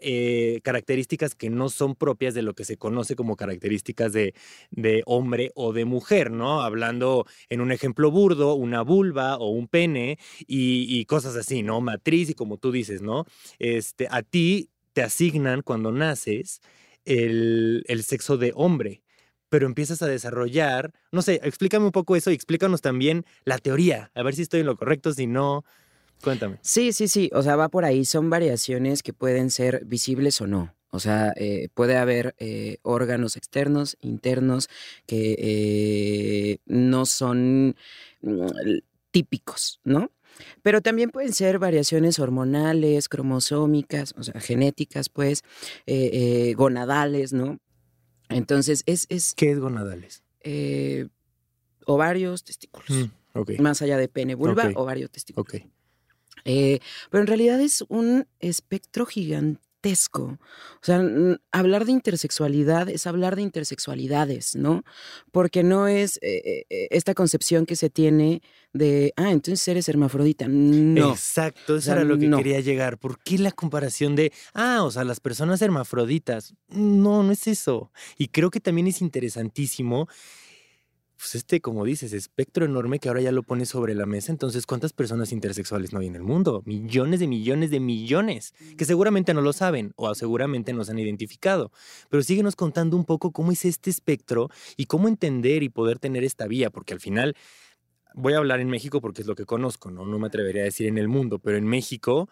características 0.63 1.35
que 1.35 1.51
no 1.51 1.69
son 1.69 1.97
propias 1.97 2.33
de 2.33 2.41
lo 2.41 2.55
que 2.55 2.65
se 2.65 2.79
conoce 2.79 3.15
como 3.15 3.37
características 3.37 4.15
de 4.15 4.33
de 4.71 5.03
hombre 5.07 5.53
o 5.55 5.73
de 5.73 5.85
mujer, 5.85 6.31
¿no? 6.31 6.63
Hablando 6.63 7.27
en 7.49 7.61
un 7.61 7.73
ejemplo 7.73 8.11
burdo, 8.11 8.55
una 8.55 8.83
vulva 8.83 9.37
o 9.37 9.51
un 9.51 9.69
pene 9.69 10.19
y, 10.47 11.05
cosas 11.07 11.37
así, 11.37 11.63
¿no? 11.63 11.81
Matriz 11.81 12.31
y 12.31 12.35
como 12.35 12.59
tú 12.59 12.71
dices, 12.73 13.03
¿no? 13.03 13.27
Este, 13.59 14.07
a 14.11 14.23
ti 14.23 14.71
te 14.93 15.03
asignan 15.03 15.63
cuando 15.63 15.93
naces 15.93 16.61
el, 17.05 17.85
el 17.89 18.05
sexo 18.05 18.37
de 18.37 18.53
hombre 18.55 19.03
pero 19.51 19.67
empiezas 19.67 20.01
a 20.01 20.07
desarrollar, 20.07 20.93
no 21.13 21.23
sé, 21.23 21.41
explícame 21.43 21.85
un 21.85 21.93
poco 21.93 22.17
eso 22.17 22.31
y 22.31 22.35
explícanos 22.35 22.81
también 22.81 23.27
la 23.45 23.59
teoría, 23.59 24.11
a 24.15 24.23
ver 24.23 24.35
si 24.35 24.43
estoy 24.43 24.61
en 24.61 24.67
lo 24.67 24.77
correcto, 24.77 25.13
si 25.13 25.27
no, 25.27 25.65
cuéntame. 26.23 26.59
Sí, 26.63 26.93
sí, 26.93 27.09
sí, 27.09 27.31
o 27.35 27.43
sea, 27.43 27.57
va 27.57 27.69
por 27.69 27.85
ahí, 27.85 28.05
son 28.05 28.31
variaciones 28.31 29.03
que 29.03 29.13
pueden 29.13 29.51
ser 29.51 29.85
visibles 29.85 30.41
o 30.41 30.47
no. 30.47 30.73
O 30.91 30.99
sea, 30.99 31.33
eh, 31.37 31.69
puede 31.73 31.97
haber 31.97 32.35
eh, 32.39 32.79
órganos 32.83 33.37
externos, 33.37 33.97
internos, 34.01 34.69
que 35.07 35.37
eh, 35.39 36.59
no 36.67 37.07
son 37.07 37.77
mm, 38.23 38.47
típicos, 39.13 39.81
¿no? 39.85 40.11
Pero 40.63 40.81
también 40.81 41.11
pueden 41.11 41.33
ser 41.33 41.59
variaciones 41.59 42.19
hormonales, 42.19 43.09
cromosómicas, 43.09 44.15
o 44.17 44.23
sea, 44.23 44.41
genéticas, 44.41 45.09
pues, 45.09 45.45
gonadales, 46.57 47.33
¿no? 47.33 47.59
Entonces, 48.29 48.83
es... 48.87 49.07
es 49.11 49.35
¿Qué 49.35 49.51
es 49.51 49.59
gonadales? 49.59 50.23
ovarios, 51.85 52.43
testículos. 52.45 52.89
Mm, 52.89 53.61
Más 53.63 53.83
allá 53.83 53.99
de 53.99 54.09
pene, 54.09 54.35
vulva, 54.35 54.71
ovario, 54.77 55.09
testículo. 55.09 55.43
Ok. 55.43 55.57
pero 56.45 57.23
en 57.23 57.27
realidad 57.27 57.61
es 57.61 57.85
un 57.89 58.27
espectro 58.39 59.05
gigante 59.05 59.70
o 59.83 60.39
sea, 60.83 61.03
hablar 61.53 61.85
de 61.87 61.93
intersexualidad 61.93 62.89
es 62.89 63.07
hablar 63.07 63.37
de 63.37 63.43
intersexualidades, 63.43 64.55
¿no? 64.55 64.85
Porque 65.33 65.63
no 65.63 65.89
es 65.89 66.19
eh, 66.23 66.65
eh, 66.69 66.89
esta 66.91 67.15
concepción 67.15 67.67
que 67.67 67.77
se 67.77 67.89
tiene 67.89 68.43
de, 68.73 69.13
ah, 69.17 69.31
entonces 69.31 69.67
eres 69.69 69.89
hermafrodita. 69.89 70.47
No. 70.49 71.13
Exacto, 71.13 71.77
eso 71.77 71.93
era 71.93 72.05
lo 72.05 72.19
que 72.19 72.31
quería 72.31 72.61
llegar. 72.61 72.99
¿Por 72.99 73.19
qué 73.23 73.39
la 73.39 73.53
comparación 73.53 74.17
de, 74.17 74.33
ah, 74.55 74.83
o 74.83 74.91
sea, 74.91 75.05
las 75.05 75.21
personas 75.21 75.63
hermafroditas? 75.63 76.55
No, 76.69 77.23
no 77.23 77.33
es 77.33 77.47
eso. 77.47 77.91
Y 78.19 78.29
creo 78.29 78.51
que 78.51 78.61
también 78.61 78.87
es 78.87 79.01
interesantísimo 79.01 80.09
pues 81.21 81.35
este, 81.35 81.61
como 81.61 81.85
dices, 81.85 82.15
espectro 82.15 82.65
enorme 82.65 82.99
que 82.99 83.09
ahora 83.09 83.21
ya 83.21 83.31
lo 83.31 83.43
pone 83.43 83.67
sobre 83.67 83.95
la 83.95 84.07
mesa. 84.07 84.33
Entonces, 84.33 84.65
¿cuántas 84.65 84.95
personas 84.95 85.33
intersexuales 85.33 85.93
no 85.93 85.99
hay 85.99 86.07
en 86.07 86.17
el 86.17 86.23
mundo? 86.23 86.63
Millones 86.65 87.21
de 87.21 87.27
millones 87.27 87.71
de 87.71 87.79
millones, 87.79 88.55
que 88.79 88.87
seguramente 88.87 89.35
no 89.35 89.43
lo 89.43 89.53
saben 89.53 89.93
o 89.97 90.15
seguramente 90.15 90.73
no 90.73 90.83
se 90.83 90.93
han 90.93 90.99
identificado. 90.99 91.73
Pero 92.09 92.23
síguenos 92.23 92.57
contando 92.57 92.97
un 92.97 93.05
poco 93.05 93.33
cómo 93.33 93.53
es 93.53 93.67
este 93.67 93.91
espectro 93.91 94.49
y 94.79 94.87
cómo 94.87 95.09
entender 95.09 95.63
y 95.63 95.69
poder 95.69 95.99
tener 95.99 96.25
esta 96.25 96.47
vía, 96.47 96.71
porque 96.71 96.95
al 96.95 97.01
final 97.01 97.37
voy 98.15 98.33
a 98.33 98.39
hablar 98.39 98.61
en 98.61 98.71
México 98.71 99.03
porque 99.03 99.21
es 99.21 99.29
lo 99.29 99.35
que 99.35 99.45
conozco, 99.45 99.91
¿no? 99.91 100.07
No 100.07 100.19
me 100.19 100.29
atrevería 100.29 100.63
a 100.63 100.65
decir 100.65 100.87
en 100.87 100.97
el 100.97 101.09
mundo, 101.09 101.39
pero 101.39 101.59
en 101.59 101.67
México 101.67 102.31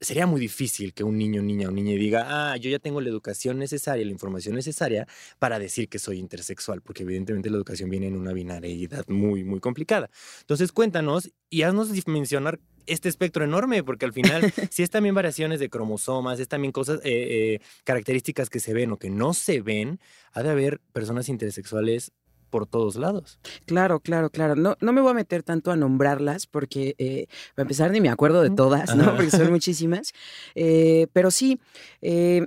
sería 0.00 0.26
muy 0.26 0.40
difícil 0.40 0.92
que 0.92 1.04
un 1.04 1.16
niño, 1.16 1.42
niña 1.42 1.68
o 1.68 1.70
niña 1.70 1.92
diga, 1.94 2.26
ah, 2.28 2.56
yo 2.56 2.70
ya 2.70 2.78
tengo 2.78 3.00
la 3.00 3.08
educación 3.08 3.58
necesaria, 3.58 4.04
la 4.04 4.12
información 4.12 4.54
necesaria 4.54 5.06
para 5.38 5.58
decir 5.58 5.88
que 5.88 5.98
soy 5.98 6.18
intersexual, 6.18 6.82
porque 6.82 7.02
evidentemente 7.02 7.50
la 7.50 7.56
educación 7.56 7.90
viene 7.90 8.06
en 8.06 8.16
una 8.16 8.32
binariedad 8.32 9.04
muy, 9.08 9.44
muy 9.44 9.60
complicada. 9.60 10.10
Entonces 10.40 10.72
cuéntanos 10.72 11.30
y 11.48 11.62
haznos 11.62 11.90
mencionar 12.06 12.60
este 12.86 13.08
espectro 13.08 13.44
enorme, 13.44 13.82
porque 13.82 14.06
al 14.06 14.12
final, 14.12 14.42
si 14.70 14.82
es 14.82 14.90
también 14.90 15.14
variaciones 15.14 15.60
de 15.60 15.68
cromosomas, 15.68 16.38
es 16.40 16.48
también 16.48 16.72
cosas, 16.72 17.00
eh, 17.04 17.54
eh, 17.54 17.60
características 17.84 18.50
que 18.50 18.60
se 18.60 18.72
ven 18.74 18.92
o 18.92 18.98
que 18.98 19.10
no 19.10 19.34
se 19.34 19.60
ven, 19.60 19.98
ha 20.32 20.42
de 20.42 20.50
haber 20.50 20.80
personas 20.92 21.28
intersexuales 21.28 22.12
por 22.56 22.66
todos 22.66 22.96
lados. 22.96 23.38
Claro, 23.66 24.00
claro, 24.00 24.30
claro. 24.30 24.56
No, 24.56 24.78
no 24.80 24.94
me 24.94 25.02
voy 25.02 25.10
a 25.10 25.14
meter 25.14 25.42
tanto 25.42 25.70
a 25.70 25.76
nombrarlas 25.76 26.46
porque, 26.46 26.94
eh, 26.96 27.26
para 27.54 27.64
empezar, 27.64 27.90
ni 27.90 28.00
me 28.00 28.08
acuerdo 28.08 28.40
de 28.40 28.48
todas, 28.48 28.96
¿no? 28.96 29.14
Porque 29.14 29.30
son 29.30 29.50
muchísimas. 29.52 30.14
Eh, 30.54 31.06
pero 31.12 31.30
sí, 31.30 31.60
eh, 32.00 32.46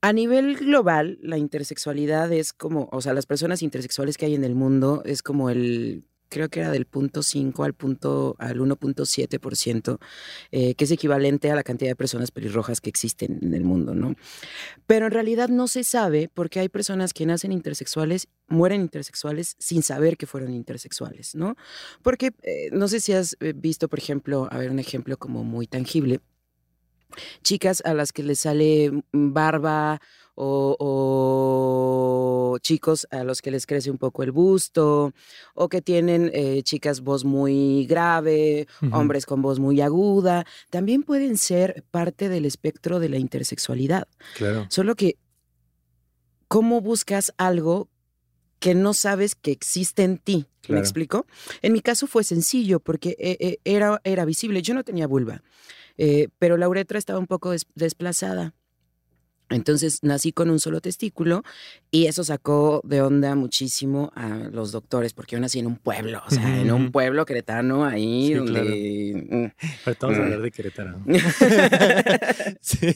a 0.00 0.14
nivel 0.14 0.56
global, 0.56 1.18
la 1.20 1.36
intersexualidad 1.36 2.32
es 2.32 2.54
como, 2.54 2.88
o 2.92 3.02
sea, 3.02 3.12
las 3.12 3.26
personas 3.26 3.62
intersexuales 3.62 4.16
que 4.16 4.24
hay 4.24 4.34
en 4.34 4.44
el 4.44 4.54
mundo 4.54 5.02
es 5.04 5.22
como 5.22 5.50
el 5.50 6.06
creo 6.32 6.48
que 6.48 6.60
era 6.60 6.70
del 6.70 6.86
punto 6.86 7.22
5 7.22 7.62
al 7.62 7.74
punto 7.74 8.34
al 8.38 8.58
1.7%, 8.58 9.98
eh, 10.50 10.74
que 10.74 10.84
es 10.84 10.90
equivalente 10.90 11.50
a 11.50 11.54
la 11.54 11.62
cantidad 11.62 11.90
de 11.90 11.96
personas 11.96 12.30
pelirrojas 12.30 12.80
que 12.80 12.88
existen 12.88 13.38
en 13.42 13.52
el 13.52 13.64
mundo, 13.64 13.94
¿no? 13.94 14.14
Pero 14.86 15.06
en 15.06 15.12
realidad 15.12 15.50
no 15.50 15.68
se 15.68 15.84
sabe 15.84 16.30
porque 16.32 16.58
hay 16.60 16.70
personas 16.70 17.12
que 17.12 17.26
nacen 17.26 17.52
intersexuales, 17.52 18.28
mueren 18.48 18.80
intersexuales 18.80 19.56
sin 19.58 19.82
saber 19.82 20.16
que 20.16 20.26
fueron 20.26 20.54
intersexuales, 20.54 21.34
¿no? 21.34 21.54
Porque 22.02 22.32
eh, 22.42 22.70
no 22.72 22.88
sé 22.88 23.00
si 23.00 23.12
has 23.12 23.36
eh, 23.40 23.52
visto, 23.54 23.88
por 23.88 23.98
ejemplo, 23.98 24.48
a 24.50 24.56
ver, 24.56 24.70
un 24.70 24.78
ejemplo 24.78 25.18
como 25.18 25.44
muy 25.44 25.66
tangible, 25.66 26.20
chicas 27.42 27.82
a 27.84 27.92
las 27.92 28.10
que 28.12 28.22
les 28.22 28.40
sale 28.40 28.90
barba 29.12 30.00
o, 30.34 31.78
chicos 32.62 33.06
a 33.10 33.24
los 33.24 33.42
que 33.42 33.50
les 33.50 33.66
crece 33.66 33.90
un 33.90 33.98
poco 33.98 34.22
el 34.22 34.30
busto, 34.32 35.12
o 35.54 35.68
que 35.68 35.82
tienen 35.82 36.30
eh, 36.32 36.62
chicas 36.62 37.02
voz 37.02 37.24
muy 37.24 37.84
grave, 37.86 38.68
hombres 38.92 39.26
con 39.26 39.42
voz 39.42 39.58
muy 39.58 39.80
aguda, 39.80 40.46
también 40.70 41.02
pueden 41.02 41.36
ser 41.36 41.84
parte 41.90 42.28
del 42.28 42.44
espectro 42.44 43.00
de 43.00 43.08
la 43.08 43.18
intersexualidad. 43.18 44.06
Claro. 44.36 44.66
Solo 44.70 44.94
que, 44.94 45.16
¿cómo 46.48 46.80
buscas 46.80 47.34
algo 47.36 47.88
que 48.58 48.74
no 48.74 48.94
sabes 48.94 49.34
que 49.34 49.50
existe 49.50 50.04
en 50.04 50.18
ti? 50.18 50.46
¿Me 50.68 50.78
explico? 50.78 51.26
En 51.60 51.72
mi 51.72 51.80
caso 51.80 52.06
fue 52.06 52.22
sencillo 52.22 52.78
porque 52.78 53.16
eh, 53.18 53.36
eh, 53.40 53.58
era, 53.64 54.00
era 54.04 54.24
visible. 54.24 54.62
Yo 54.62 54.74
no 54.74 54.84
tenía 54.84 55.08
vulva, 55.08 55.42
pero 56.38 56.56
la 56.56 56.68
uretra 56.68 56.98
estaba 56.98 57.18
un 57.18 57.26
poco 57.26 57.52
desplazada. 57.74 58.54
Entonces 59.52 60.00
nací 60.02 60.32
con 60.32 60.50
un 60.50 60.58
solo 60.58 60.80
testículo 60.80 61.42
y 61.90 62.06
eso 62.06 62.24
sacó 62.24 62.80
de 62.84 63.02
onda 63.02 63.34
muchísimo 63.34 64.12
a 64.14 64.28
los 64.50 64.72
doctores, 64.72 65.12
porque 65.12 65.36
yo 65.36 65.40
nací 65.40 65.58
en 65.58 65.66
un 65.66 65.76
pueblo, 65.76 66.22
o 66.26 66.30
sea, 66.30 66.60
en 66.60 66.72
un 66.72 66.90
pueblo 66.90 67.24
queretano, 67.24 67.84
ahí 67.84 68.34
donde... 68.34 69.26
Mm, 69.30 69.62
Ahorita 69.86 70.06
vamos 70.06 70.18
a 70.18 70.22
hablar 70.24 70.42
de 70.42 70.50
Querétaro. 70.50 71.00
sí, 72.60 72.94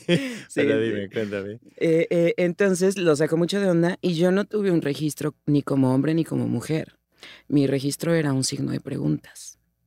pero 0.55 0.81
dime, 0.81 1.09
cuéntame. 1.11 1.61
Eh, 1.77 2.07
eh, 2.11 2.35
entonces 2.37 2.97
lo 2.99 3.15
sacó 3.17 3.37
mucho 3.37 3.61
de 3.61 3.69
onda 3.69 3.99
y 4.01 4.15
yo 4.15 4.31
no 4.31 4.45
tuve 4.45 4.71
un 4.71 4.83
registro 4.83 5.35
ni 5.47 5.63
como 5.63 5.95
hombre 5.95 6.15
ni 6.15 6.25
como 6.25 6.49
mujer. 6.49 6.97
Mi 7.49 7.67
registro 7.67 8.15
era 8.15 8.33
un 8.33 8.45
signo 8.45 8.73
de 8.73 8.81
preguntas. 8.81 9.46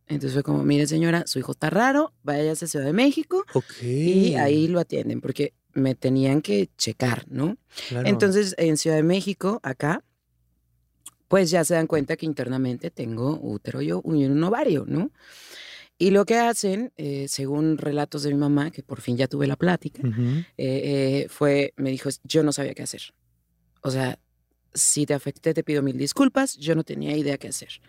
Entonces 0.10 0.34
fue 0.34 0.44
como, 0.44 0.64
mire 0.64 0.88
señora, 0.88 1.26
su 1.28 1.40
hijo 1.40 1.52
está 1.54 1.70
raro, 1.70 2.14
vaya 2.24 2.52
a 2.52 2.56
Ciudad 2.56 2.86
de 2.86 2.94
México. 2.94 3.46
Y 3.82 4.36
ahí 4.36 4.68
lo 4.68 4.80
atienden, 4.80 5.22
porque 5.22 5.54
me 5.74 5.96
tenían 5.96 6.42
que 6.42 6.70
checar, 6.78 7.26
¿no? 7.30 7.58
Entonces, 7.92 8.56
en 8.58 8.76
Ciudad 8.78 8.98
de 8.98 9.04
México, 9.04 9.60
acá, 9.64 10.04
pues 11.28 11.52
ya 11.52 11.64
se 11.64 11.76
dan 11.76 11.88
cuenta 11.88 12.18
que 12.18 12.26
internamente 12.26 12.90
tengo 12.90 13.40
útero 13.42 13.82
y 13.82 13.92
un 13.92 14.44
ovario, 14.44 14.84
¿no? 14.88 15.12
Y 16.02 16.12
lo 16.12 16.26
que 16.26 16.38
hacen, 16.38 16.94
eh, 16.96 17.28
según 17.28 17.78
relatos 17.78 18.24
de 18.24 18.30
mi 18.30 18.40
mamá, 18.40 18.72
que 18.72 18.82
por 18.82 19.02
fin 19.02 19.18
ya 19.18 19.28
tuve 19.28 19.48
la 19.48 19.58
plática, 19.58 20.02
eh, 20.02 20.44
eh, 20.58 21.28
fue, 21.30 21.74
me 21.76 21.92
dijo, 21.92 22.10
yo 22.24 22.42
no 22.42 22.54
sabía 22.54 22.74
qué 22.74 22.84
hacer. 22.84 23.02
O 23.82 23.92
sea, 23.92 24.18
si 24.74 25.06
te 25.06 25.14
afecté, 25.14 25.54
te 25.54 25.64
pido 25.64 25.82
mil 25.82 25.98
disculpas, 25.98 26.58
yo 26.58 26.76
no 26.76 26.84
tenía 26.84 27.16
idea 27.16 27.38
qué 27.38 27.48
hacer. 27.48 27.82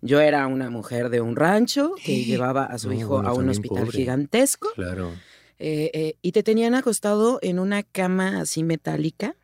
Yo 0.00 0.20
era 0.20 0.46
una 0.46 0.70
mujer 0.70 1.08
de 1.10 1.20
un 1.20 1.36
rancho 1.36 1.94
que 2.04 2.24
llevaba 2.24 2.64
a 2.64 2.78
su 2.78 2.92
hijo 2.92 3.20
a 3.20 3.32
un 3.32 3.48
hospital 3.48 3.90
gigantesco. 3.90 4.70
Claro. 4.74 5.12
Eh, 5.58 5.90
eh, 5.92 6.18
y 6.22 6.32
te 6.32 6.42
tenían 6.42 6.74
acostado 6.74 7.38
en 7.42 7.58
una 7.58 7.82
cama 7.82 8.40
así 8.40 8.62
metálica. 8.62 9.36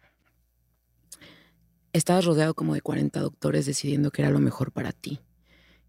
Estabas 1.93 2.25
rodeado 2.25 2.55
como 2.55 2.75
de 2.75 2.81
40 2.81 3.21
doctores 3.21 3.67
decidiendo 3.67 4.11
qué 4.11 4.23
era 4.23 4.31
lo 4.31 4.41
mejor 4.41 4.73
para 4.73 4.93
ti. 4.93 5.21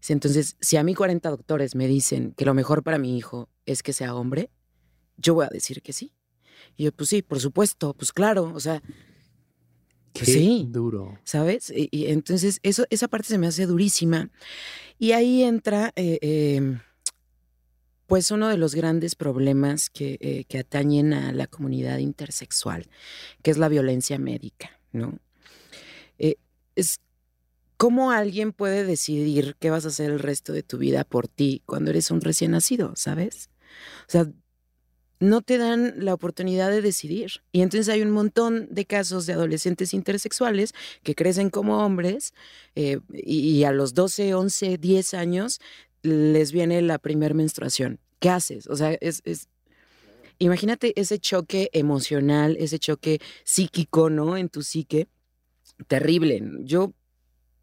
Entonces, 0.08 0.56
si 0.60 0.76
a 0.76 0.84
mí 0.84 0.94
40 0.94 1.28
doctores 1.30 1.74
me 1.74 1.88
dicen 1.88 2.32
que 2.36 2.44
lo 2.44 2.54
mejor 2.54 2.82
para 2.82 2.98
mi 2.98 3.16
hijo 3.16 3.48
es 3.64 3.82
que 3.82 3.92
sea 3.92 4.14
hombre, 4.14 4.50
yo 5.16 5.34
voy 5.34 5.46
a 5.46 5.48
decir 5.48 5.82
que 5.82 5.92
sí. 5.92 6.12
Y 6.76 6.84
yo, 6.84 6.92
pues 6.92 7.10
sí, 7.10 7.22
por 7.22 7.40
supuesto, 7.40 7.94
pues 7.94 8.12
claro, 8.12 8.52
o 8.54 8.60
sea, 8.60 8.82
sí, 10.24 10.66
duro. 10.68 11.18
¿Sabes? 11.24 11.72
Y, 11.74 12.06
entonces 12.06 12.60
eso, 12.62 12.84
esa 12.90 13.08
parte 13.08 13.28
se 13.28 13.38
me 13.38 13.46
hace 13.46 13.66
durísima. 13.66 14.30
Y 14.98 15.12
ahí 15.12 15.42
entra 15.42 15.92
eh, 15.96 16.18
em, 16.22 16.80
pues 18.06 18.30
uno 18.30 18.48
de 18.48 18.56
los 18.56 18.74
grandes 18.74 19.14
problemas 19.14 19.90
que, 19.90 20.18
eh, 20.20 20.44
que, 20.48 20.58
atañen 20.58 21.12
a 21.12 21.32
la 21.32 21.46
comunidad 21.46 21.98
intersexual, 21.98 22.88
que 23.42 23.50
es 23.50 23.58
la 23.58 23.68
violencia 23.68 24.18
médica, 24.18 24.80
¿no? 24.92 25.18
Eh, 26.18 26.36
es 26.76 27.00
cómo 27.76 28.10
alguien 28.10 28.52
puede 28.52 28.84
decidir 28.84 29.56
qué 29.58 29.70
vas 29.70 29.84
a 29.84 29.88
hacer 29.88 30.10
el 30.10 30.18
resto 30.18 30.52
de 30.52 30.62
tu 30.62 30.78
vida 30.78 31.04
por 31.04 31.28
ti 31.28 31.62
cuando 31.66 31.90
eres 31.90 32.10
un 32.10 32.20
recién 32.20 32.52
nacido, 32.52 32.94
¿sabes? 32.96 33.50
O 34.08 34.10
sea, 34.10 34.30
no 35.18 35.40
te 35.40 35.58
dan 35.58 35.94
la 36.04 36.12
oportunidad 36.14 36.70
de 36.70 36.82
decidir. 36.82 37.40
Y 37.52 37.62
entonces 37.62 37.88
hay 37.88 38.02
un 38.02 38.10
montón 38.10 38.68
de 38.70 38.84
casos 38.84 39.26
de 39.26 39.32
adolescentes 39.32 39.94
intersexuales 39.94 40.74
que 41.02 41.14
crecen 41.14 41.50
como 41.50 41.84
hombres 41.84 42.34
eh, 42.74 42.98
y, 43.12 43.64
a 43.64 43.72
los 43.72 43.94
12, 43.94 44.34
11, 44.34 44.78
10 44.78 45.14
años 45.14 45.60
les 46.02 46.52
viene 46.52 46.82
la 46.82 46.98
primer 46.98 47.34
menstruación. 47.34 47.98
¿Qué 48.20 48.28
haces? 48.30 48.66
O 48.68 48.76
sea, 48.76 48.92
es, 49.00 49.22
es, 49.24 49.48
imagínate 50.38 50.92
ese 51.00 51.18
choque 51.18 51.70
emocional, 51.72 52.56
ese 52.58 52.78
choque 52.78 53.20
psíquico, 53.44 54.10
¿no? 54.10 54.36
En 54.36 54.48
tu 54.48 54.62
psique, 54.62 55.08
terrible. 55.88 56.42
Yo, 56.60 56.92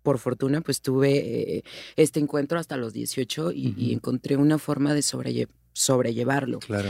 por 0.01 0.17
fortuna, 0.19 0.61
pues 0.61 0.81
tuve 0.81 1.57
eh, 1.57 1.63
este 1.95 2.19
encuentro 2.19 2.59
hasta 2.59 2.77
los 2.77 2.93
18 2.93 3.51
y, 3.51 3.73
y 3.77 3.93
encontré 3.93 4.37
una 4.37 4.57
forma 4.57 4.93
de 4.93 5.01
sobrelle- 5.01 5.47
sobrellevarlo. 5.73 6.59
Claro. 6.59 6.89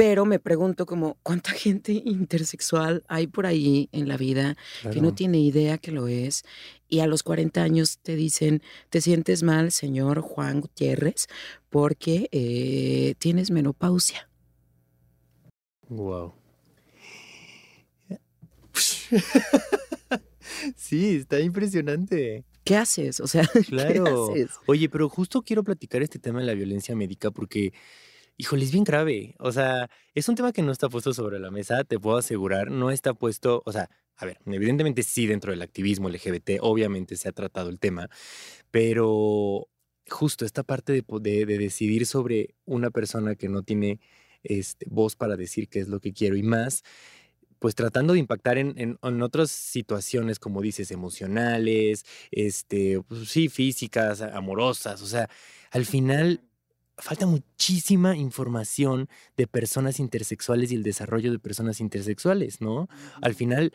Pero 0.00 0.24
me 0.24 0.38
pregunto 0.38 0.86
como, 0.86 1.18
¿cuánta 1.22 1.50
gente 1.50 1.92
intersexual 1.92 3.04
hay 3.06 3.26
por 3.26 3.44
ahí 3.44 3.90
en 3.92 4.08
la 4.08 4.16
vida 4.16 4.56
que 4.90 5.02
no 5.02 5.14
tiene 5.14 5.40
idea 5.40 5.76
que 5.76 5.92
lo 5.92 6.08
es? 6.08 6.42
Y 6.88 7.00
a 7.00 7.06
los 7.06 7.22
40 7.22 7.62
años 7.62 7.98
te 7.98 8.16
dicen, 8.16 8.62
te 8.88 9.02
sientes 9.02 9.42
mal, 9.42 9.72
señor 9.72 10.22
Juan 10.22 10.62
Gutiérrez, 10.62 11.26
porque 11.68 12.30
eh, 12.32 13.14
tienes 13.18 13.50
menopausia. 13.50 14.30
Wow. 15.90 16.32
Sí, 20.76 21.16
está 21.16 21.40
impresionante. 21.40 22.44
¿Qué 22.64 22.76
haces? 22.76 23.20
O 23.20 23.26
sea, 23.26 23.46
Claro. 23.68 24.32
¿qué 24.34 24.42
haces? 24.42 24.56
Oye, 24.66 24.88
pero 24.88 25.08
justo 25.08 25.42
quiero 25.42 25.62
platicar 25.62 26.02
este 26.02 26.18
tema 26.18 26.40
de 26.40 26.46
la 26.46 26.54
violencia 26.54 26.96
médica 26.96 27.30
porque, 27.30 27.72
híjole, 28.40 28.64
es 28.64 28.72
bien 28.72 28.84
grave. 28.84 29.34
O 29.38 29.52
sea, 29.52 29.88
es 30.14 30.28
un 30.28 30.34
tema 30.34 30.52
que 30.52 30.62
no 30.62 30.72
está 30.72 30.88
puesto 30.88 31.12
sobre 31.14 31.38
la 31.38 31.50
mesa, 31.50 31.84
te 31.84 31.98
puedo 31.98 32.16
asegurar, 32.18 32.70
no 32.70 32.90
está 32.90 33.14
puesto, 33.14 33.62
o 33.66 33.72
sea, 33.72 33.88
a 34.16 34.26
ver, 34.26 34.38
evidentemente 34.46 35.02
sí 35.02 35.26
dentro 35.26 35.50
del 35.52 35.62
activismo 35.62 36.08
LGBT, 36.08 36.58
obviamente 36.60 37.16
se 37.16 37.28
ha 37.28 37.32
tratado 37.32 37.70
el 37.70 37.78
tema, 37.78 38.08
pero 38.70 39.68
justo 40.08 40.44
esta 40.44 40.62
parte 40.62 40.92
de, 40.92 41.02
po- 41.02 41.20
de- 41.20 41.46
de 41.46 41.58
decidir 41.58 42.06
sobre 42.06 42.54
una 42.64 42.90
persona 42.90 43.34
que 43.36 43.48
no 43.48 43.62
tiene 43.62 44.00
este, 44.42 44.86
voz 44.90 45.16
para 45.16 45.36
decir 45.36 45.68
qué 45.68 45.80
es 45.80 45.88
lo 45.88 46.00
que 46.00 46.12
quiero 46.12 46.36
y 46.36 46.42
más, 46.42 46.82
pues 47.58 47.74
tratando 47.74 48.14
de 48.14 48.18
impactar 48.20 48.58
en, 48.58 48.74
en- 48.78 48.98
en 49.02 49.22
otras 49.22 49.50
situaciones, 49.50 50.38
como 50.38 50.62
dices, 50.62 50.90
emocionales, 50.90 52.04
este, 52.30 53.00
pues, 53.06 53.28
sí, 53.28 53.48
físicas, 53.48 54.22
amorosas, 54.22 55.02
o 55.02 55.06
sea, 55.06 55.28
al 55.70 55.84
final 55.86 56.42
falta 57.00 57.26
muchísima 57.26 58.16
información 58.16 59.08
de 59.36 59.46
personas 59.46 60.00
intersexuales 60.00 60.72
y 60.72 60.74
el 60.74 60.82
desarrollo 60.82 61.32
de 61.32 61.38
personas 61.38 61.80
intersexuales, 61.80 62.60
¿no? 62.60 62.88
Al 63.20 63.34
final, 63.34 63.72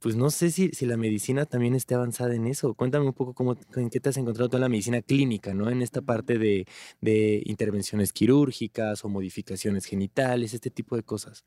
pues 0.00 0.14
no 0.16 0.30
sé 0.30 0.50
si, 0.50 0.68
si 0.70 0.86
la 0.86 0.96
medicina 0.96 1.46
también 1.46 1.74
esté 1.74 1.94
avanzada 1.94 2.34
en 2.34 2.46
eso. 2.46 2.74
Cuéntame 2.74 3.06
un 3.06 3.12
poco 3.12 3.34
cómo, 3.34 3.56
en 3.76 3.90
qué 3.90 4.00
te 4.00 4.10
has 4.10 4.16
encontrado 4.16 4.56
en 4.56 4.60
la 4.60 4.68
medicina 4.68 5.02
clínica, 5.02 5.54
¿no? 5.54 5.70
En 5.70 5.82
esta 5.82 6.02
parte 6.02 6.38
de, 6.38 6.66
de 7.00 7.42
intervenciones 7.46 8.12
quirúrgicas 8.12 9.04
o 9.04 9.08
modificaciones 9.08 9.84
genitales, 9.84 10.54
este 10.54 10.70
tipo 10.70 10.96
de 10.96 11.02
cosas. 11.02 11.44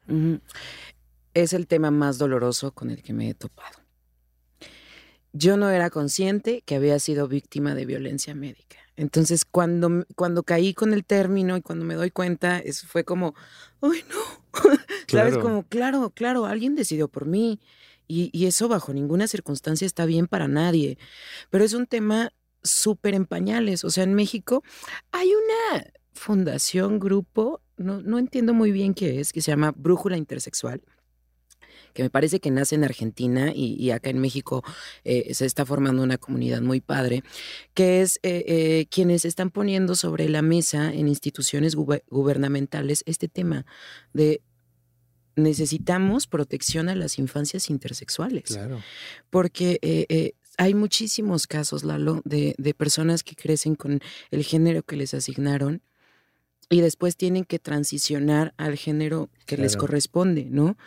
Es 1.34 1.54
el 1.54 1.68
tema 1.68 1.92
más 1.92 2.18
doloroso 2.18 2.74
con 2.74 2.90
el 2.90 3.02
que 3.02 3.14
me 3.14 3.30
he 3.30 3.34
topado. 3.34 3.79
Yo 5.40 5.56
no 5.56 5.70
era 5.70 5.90
consciente 5.90 6.64
que 6.66 6.76
había 6.76 7.00
sido 7.00 7.30
víctima 7.30 7.74
de 7.74 7.86
violencia 7.86 8.36
médica. 8.36 8.76
Entonces, 8.98 9.46
cuando, 9.46 10.06
cuando 10.18 10.44
caí 10.44 10.74
con 10.74 10.94
el 10.94 11.06
término 11.06 11.56
y 11.56 11.62
cuando 11.62 11.86
me 11.86 11.96
doy 11.96 12.12
cuenta, 12.12 12.60
eso 12.60 12.86
fue 12.88 13.06
como, 13.06 13.36
¡ay, 13.80 14.04
no! 14.10 14.20
¿Sabes? 15.08 15.36
Claro. 15.36 15.40
Como, 15.40 15.64
claro, 15.64 16.10
claro, 16.10 16.46
alguien 16.46 16.76
decidió 16.76 17.08
por 17.08 17.26
mí. 17.26 17.62
Y, 18.06 18.30
y 18.34 18.48
eso 18.48 18.68
bajo 18.68 18.92
ninguna 18.92 19.30
circunstancia 19.30 19.86
está 19.86 20.06
bien 20.06 20.28
para 20.28 20.50
nadie. 20.50 20.98
Pero 21.50 21.64
es 21.64 21.72
un 21.72 21.88
tema 21.88 22.34
súper 22.62 23.14
en 23.14 23.26
pañales. 23.26 23.86
O 23.86 23.92
sea, 23.92 24.04
en 24.04 24.16
México 24.16 24.62
hay 25.14 25.30
una 25.30 25.86
fundación, 26.12 27.00
grupo, 27.00 27.62
no, 27.78 28.02
no 28.02 28.20
entiendo 28.20 28.54
muy 28.54 28.74
bien 28.74 28.94
qué 28.94 29.22
es, 29.22 29.32
que 29.32 29.40
se 29.40 29.52
llama 29.52 29.74
Brújula 29.74 30.18
Intersexual 30.18 30.82
que 31.94 32.04
me 32.04 32.10
parece 32.10 32.40
que 32.40 32.52
nace 32.52 32.76
en 32.76 32.84
Argentina 32.84 33.52
y, 33.54 33.76
y 33.76 33.92
acá 33.92 34.10
en 34.10 34.20
México 34.20 34.64
eh, 35.04 35.34
se 35.34 35.46
está 35.46 35.66
formando 35.66 36.04
una 36.04 36.18
comunidad 36.18 36.62
muy 36.62 36.82
padre, 36.82 37.24
que 37.74 38.02
es 38.02 38.20
eh, 38.24 38.44
eh, 38.48 38.86
quienes 38.90 39.26
están 39.26 39.50
poniendo 39.50 39.96
sobre 39.96 40.30
la 40.30 40.42
mesa 40.42 40.94
en 40.94 41.08
instituciones 41.08 41.76
guber- 41.76 42.04
gubernamentales 42.10 43.04
este 43.06 43.28
tema 43.28 43.66
de 44.14 44.42
necesitamos 45.36 46.28
protección 46.28 46.90
a 46.90 46.96
las 46.96 47.18
infancias 47.18 47.70
intersexuales 47.70 48.44
Claro. 48.44 48.82
porque 49.30 49.80
hay 50.58 50.74
muchísimos 50.74 51.48
casos, 51.48 51.86
Lalo, 51.86 52.22
de, 52.26 52.54
de 52.58 52.74
personas 52.74 53.24
que 53.24 53.36
crecen 53.36 53.76
con 53.76 54.02
el 54.32 54.44
género 54.44 54.84
que 54.84 54.98
les 54.98 55.14
asignaron 55.14 55.82
y 56.70 56.82
después 56.82 57.16
tienen 57.16 57.46
que 57.46 57.60
transicionar 57.60 58.54
al 58.58 58.76
género 58.78 59.30
que 59.46 59.56
les 59.58 59.78
corresponde, 59.78 60.46
¿no? 60.52 60.78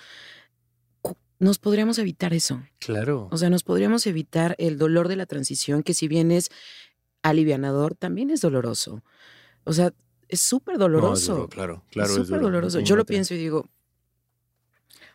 Nos 1.43 1.59
podríamos 1.59 1.99
evitar 1.99 2.33
eso. 2.35 2.63
Claro. 2.79 3.29
O 3.33 3.37
sea, 3.37 3.51
nos 3.51 3.65
podríamos 3.65 4.07
evitar 4.07 4.55
el 4.59 4.79
dolor 4.79 5.09
de 5.09 5.17
la 5.17 5.27
transición, 5.27 5.83
que 5.83 5.93
si 5.93 6.07
bien 6.07 6.31
es 6.31 6.51
alivianador, 7.25 7.97
también 7.97 8.31
es 8.31 8.41
doloroso. 8.41 9.03
O 9.65 9.73
sea, 9.73 9.93
es 10.29 10.41
súper 10.41 10.79
No, 10.79 10.85
es 10.87 10.93
doloroso. 10.93 11.35
duro, 11.35 11.49
claro, 11.49 11.85
claro. 11.91 12.11
es 12.11 12.15
súper 12.15 12.41
doloroso. 12.43 12.79
Yo 12.79 12.95
lo 12.95 13.05
pienso 13.05 13.35
y 13.35 13.39
digo, 13.39 13.69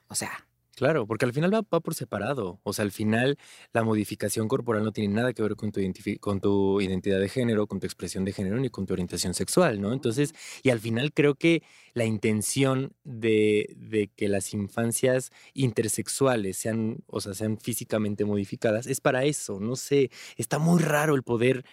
o 0.10 0.16
sea, 0.16 0.46
Claro, 0.78 1.08
porque 1.08 1.26
al 1.26 1.34
final 1.34 1.52
va, 1.52 1.62
va 1.74 1.80
por 1.80 1.96
separado. 1.96 2.60
O 2.62 2.72
sea, 2.72 2.86
al 2.86 2.92
final 2.92 3.40
la 3.74 3.82
modificación 3.84 4.48
corporal 4.48 4.84
no 4.84 4.92
tiene 4.92 5.12
nada 5.12 5.34
que 5.34 5.42
ver 5.42 5.56
con 5.56 5.72
tu, 5.72 5.80
identifi- 5.80 6.20
con 6.20 6.40
tu 6.40 6.80
identidad 6.82 7.20
de 7.20 7.30
género, 7.30 7.66
con 7.66 7.80
tu 7.80 7.88
expresión 7.88 8.24
de 8.26 8.32
género, 8.32 8.60
ni 8.60 8.70
con 8.70 8.86
tu 8.86 8.94
orientación 8.94 9.34
sexual, 9.34 9.82
¿no? 9.82 9.92
Entonces, 9.92 10.36
y 10.62 10.70
al 10.70 10.80
final 10.80 11.13
creo 11.13 11.34
que 11.34 11.63
la 11.96 12.06
intención 12.06 12.94
de, 13.04 13.74
de 13.76 14.10
que 14.16 14.28
las 14.30 14.54
infancias 14.54 15.32
intersexuales 15.56 16.58
sean, 16.58 16.98
o 17.08 17.22
sea, 17.22 17.34
sean 17.34 17.58
físicamente 17.58 18.24
modificadas 18.24 18.86
es 18.86 19.02
para 19.02 19.24
eso. 19.26 19.60
No 19.60 19.76
sé, 19.76 20.12
está 20.36 20.60
muy 20.60 20.80
raro 20.80 21.16
el 21.16 21.24
poder 21.24 21.66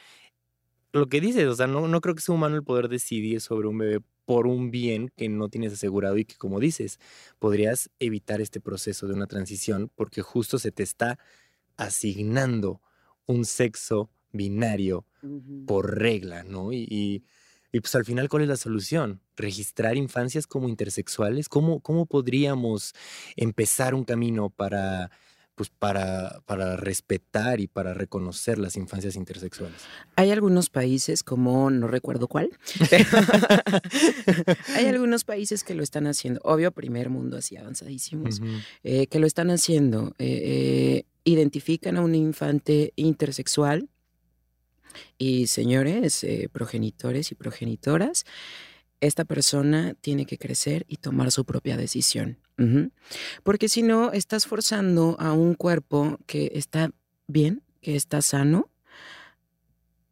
lo 0.92 1.08
que 1.08 1.20
dices, 1.20 1.46
o 1.46 1.54
sea, 1.54 1.66
no, 1.66 1.88
no 1.88 2.00
creo 2.00 2.14
que 2.14 2.22
sea 2.22 2.34
humano 2.34 2.56
el 2.56 2.62
poder 2.64 2.88
decidir 2.88 3.40
sobre 3.40 3.66
un 3.68 3.78
bebé 3.78 4.00
por 4.26 4.46
un 4.46 4.70
bien 4.70 5.10
que 5.16 5.28
no 5.28 5.48
tienes 5.48 5.72
asegurado 5.74 6.16
y 6.18 6.24
que, 6.24 6.36
como 6.36 6.60
dices, 6.60 6.98
podrías 7.38 7.90
evitar 7.98 8.40
este 8.40 8.60
proceso 8.60 9.06
de 9.06 9.14
una 9.14 9.26
transición 9.26 9.90
porque 9.94 10.22
justo 10.22 10.58
se 10.58 10.72
te 10.72 10.82
está 10.82 11.18
asignando 11.76 12.80
un 13.26 13.44
sexo 13.44 14.10
binario 14.32 15.06
por 15.66 15.98
regla, 15.98 16.42
¿no? 16.44 16.72
Y, 16.72 16.86
y- 16.90 17.24
y, 17.72 17.80
pues 17.80 17.94
al 17.96 18.04
final, 18.04 18.28
¿cuál 18.28 18.42
es 18.44 18.48
la 18.48 18.56
solución? 18.56 19.20
¿Registrar 19.36 19.96
infancias 19.96 20.46
como 20.46 20.68
intersexuales? 20.68 21.48
¿Cómo, 21.48 21.80
cómo 21.80 22.06
podríamos 22.06 22.94
empezar 23.36 23.94
un 23.96 24.04
camino 24.04 24.48
para, 24.50 25.10
pues 25.54 25.70
para, 25.70 26.40
para 26.46 26.76
respetar 26.76 27.60
y 27.60 27.66
para 27.66 27.94
reconocer 27.94 28.58
las 28.58 28.76
infancias 28.76 29.16
intersexuales? 29.16 29.80
Hay 30.16 30.30
algunos 30.30 30.70
países, 30.70 31.22
como 31.22 31.70
no 31.70 31.86
recuerdo 31.86 32.28
cuál, 32.28 32.50
pero 32.90 33.04
hay 34.74 34.86
algunos 34.86 35.24
países 35.24 35.64
que 35.64 35.74
lo 35.74 35.82
están 35.82 36.06
haciendo. 36.06 36.40
Obvio, 36.44 36.72
primer 36.72 37.10
mundo 37.10 37.36
así 37.36 37.56
avanzadísimos, 37.56 38.40
eh, 38.82 39.06
que 39.06 39.18
lo 39.18 39.26
están 39.26 39.50
haciendo. 39.50 40.14
Eh, 40.18 40.42
eh, 40.44 41.06
identifican 41.24 41.96
a 41.96 42.02
un 42.02 42.14
infante 42.14 42.92
intersexual 42.96 43.88
y 45.18 45.46
señores, 45.46 46.26
progenitores 46.52 47.32
y 47.32 47.34
progenitoras, 47.34 48.24
esta 49.06 49.24
persona 49.24 49.94
tiene 50.00 50.26
que 50.26 50.38
crecer 50.38 50.84
y 50.88 50.96
tomar 50.96 51.30
su 51.30 51.44
propia 51.44 51.76
decisión. 51.76 52.38
Porque 53.42 53.68
si 53.68 53.82
no, 53.82 54.12
estás 54.12 54.46
forzando 54.46 55.16
a 55.18 55.32
un 55.32 55.54
cuerpo 55.54 56.18
que 56.26 56.52
está 56.54 56.90
bien, 57.26 57.62
que 57.80 57.96
está 57.96 58.22
sano, 58.22 58.70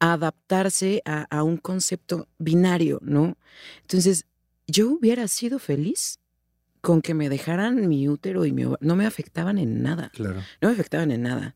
a 0.00 0.14
adaptarse 0.14 1.02
a, 1.04 1.26
a 1.30 1.44
un 1.44 1.56
concepto 1.56 2.28
binario, 2.38 2.98
¿no? 3.02 3.36
Entonces, 3.82 4.26
yo 4.66 4.90
hubiera 4.90 5.28
sido 5.28 5.60
feliz 5.60 6.18
con 6.80 7.00
que 7.00 7.14
me 7.14 7.28
dejaran 7.28 7.88
mi 7.88 8.08
útero 8.08 8.44
y 8.44 8.52
mi 8.52 8.64
ovario. 8.64 8.86
No 8.86 8.96
me 8.96 9.06
afectaban 9.06 9.56
en 9.58 9.82
nada. 9.82 10.10
Claro. 10.10 10.42
No 10.60 10.68
me 10.68 10.74
afectaban 10.74 11.12
en 11.12 11.22
nada. 11.22 11.54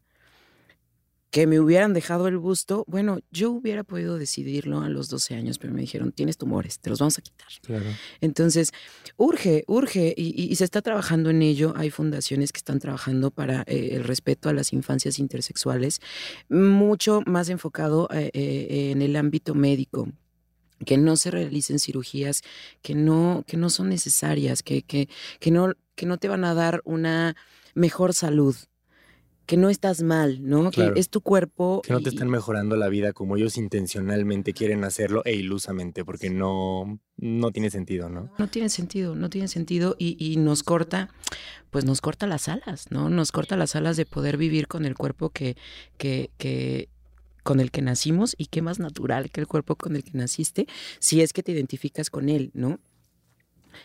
Que 1.36 1.46
me 1.46 1.60
hubieran 1.60 1.92
dejado 1.92 2.28
el 2.28 2.38
busto, 2.38 2.84
bueno, 2.88 3.18
yo 3.30 3.50
hubiera 3.50 3.84
podido 3.84 4.16
decidirlo 4.16 4.80
a 4.80 4.88
los 4.88 5.10
12 5.10 5.34
años, 5.34 5.58
pero 5.58 5.74
me 5.74 5.82
dijeron, 5.82 6.10
tienes 6.12 6.38
tumores, 6.38 6.78
te 6.78 6.88
los 6.88 6.98
vamos 6.98 7.18
a 7.18 7.20
quitar. 7.20 7.48
Claro. 7.60 7.84
Entonces, 8.22 8.72
urge, 9.18 9.62
urge, 9.66 10.14
y, 10.16 10.28
y- 10.42 10.50
y 10.50 10.56
se 10.56 10.64
está 10.64 10.80
trabajando 10.80 11.28
en 11.28 11.42
ello. 11.42 11.74
Hay 11.76 11.90
fundaciones 11.90 12.52
que 12.52 12.56
están 12.58 12.78
trabajando 12.78 13.30
para 13.30 13.64
eh, 13.66 13.90
el 13.92 14.04
respeto 14.04 14.48
a 14.48 14.54
las 14.54 14.72
infancias 14.72 15.18
intersexuales, 15.18 16.00
mucho 16.48 17.20
más 17.26 17.50
enfocado 17.50 18.08
eh, 18.14 18.30
eh, 18.32 18.90
en 18.92 19.02
el 19.02 19.14
ámbito 19.16 19.54
médico 19.54 20.08
que 20.86 20.96
no 20.96 21.16
se 21.16 21.30
realicen 21.30 21.78
cirugías 21.78 22.42
que 22.80 22.94
no, 22.94 23.44
que 23.46 23.56
no 23.58 23.68
son 23.68 23.88
necesarias, 23.90 24.62
que, 24.62 24.82
que, 24.82 25.08
que, 25.40 25.50
no, 25.50 25.74
que 25.96 26.06
no 26.06 26.16
te 26.16 26.28
van 26.28 26.44
a 26.44 26.54
dar 26.54 26.80
una 26.84 27.36
mejor 27.74 28.14
salud. 28.14 28.56
Que 29.46 29.56
no 29.56 29.70
estás 29.70 30.02
mal, 30.02 30.40
¿no? 30.42 30.70
Claro. 30.70 30.94
Que 30.94 31.00
es 31.00 31.08
tu 31.08 31.20
cuerpo. 31.20 31.80
Que 31.84 31.92
no 31.92 32.00
te 32.00 32.08
están 32.08 32.28
mejorando 32.28 32.76
la 32.76 32.88
vida 32.88 33.12
como 33.12 33.36
ellos 33.36 33.56
intencionalmente 33.56 34.52
quieren 34.52 34.84
hacerlo 34.84 35.22
e 35.24 35.34
ilusamente, 35.34 36.04
porque 36.04 36.30
no, 36.30 36.98
no 37.16 37.52
tiene 37.52 37.70
sentido, 37.70 38.10
¿no? 38.10 38.30
No 38.38 38.48
tiene 38.48 38.68
sentido, 38.68 39.14
no 39.14 39.30
tiene 39.30 39.48
sentido 39.48 39.94
y, 39.98 40.16
y 40.18 40.36
nos 40.36 40.64
corta, 40.64 41.08
pues 41.70 41.84
nos 41.84 42.00
corta 42.00 42.26
las 42.26 42.48
alas, 42.48 42.90
¿no? 42.90 43.08
Nos 43.08 43.30
corta 43.30 43.56
las 43.56 43.76
alas 43.76 43.96
de 43.96 44.04
poder 44.04 44.36
vivir 44.36 44.66
con 44.66 44.84
el 44.84 44.96
cuerpo 44.96 45.30
que, 45.30 45.56
que, 45.96 46.30
que, 46.38 46.88
con 47.44 47.60
el 47.60 47.70
que 47.70 47.82
nacimos 47.82 48.34
y 48.36 48.46
qué 48.46 48.62
más 48.62 48.80
natural 48.80 49.30
que 49.30 49.40
el 49.40 49.46
cuerpo 49.46 49.76
con 49.76 49.94
el 49.94 50.02
que 50.02 50.18
naciste, 50.18 50.66
si 50.98 51.20
es 51.20 51.32
que 51.32 51.44
te 51.44 51.52
identificas 51.52 52.10
con 52.10 52.28
él, 52.28 52.50
¿no? 52.52 52.80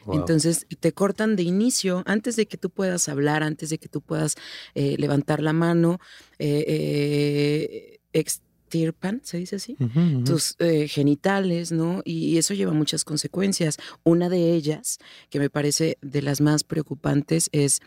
Wow. 0.06 0.20
Entonces 0.20 0.66
te 0.80 0.92
cortan 0.94 1.36
de 1.36 1.44
inicio, 1.44 2.04
antes 2.06 2.36
de 2.36 2.48
que 2.48 2.58
tú 2.58 2.70
puedas 2.70 3.10
hablar, 3.10 3.44
antes 3.44 3.70
de 3.70 3.78
que 3.78 3.88
tú 3.88 4.02
puedas 4.02 4.36
eh, 4.76 4.96
levantar 4.98 5.42
la 5.42 5.54
mano, 5.54 6.00
eh, 6.40 6.66
eh, 6.68 8.00
extirpan, 8.14 9.22
¿se 9.24 9.38
dice 9.38 9.58
así? 9.58 9.78
Tus 10.26 10.56
eh, 10.60 10.88
genitales, 10.88 11.72
¿no? 11.72 12.02
Y 12.06 12.38
eso 12.38 12.54
lleva 12.54 12.74
muchas 12.74 13.04
consecuencias. 13.04 13.78
Una 14.04 14.30
de 14.30 14.54
ellas, 14.54 14.98
que 15.30 15.40
me 15.40 15.50
parece 15.50 15.98
de 16.02 16.22
las 16.22 16.40
más 16.40 16.64
preocupantes, 16.64 17.50
es 17.52 17.82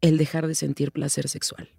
el 0.00 0.18
dejar 0.18 0.46
de 0.46 0.54
sentir 0.54 0.92
placer 0.92 1.28
sexual. 1.28 1.70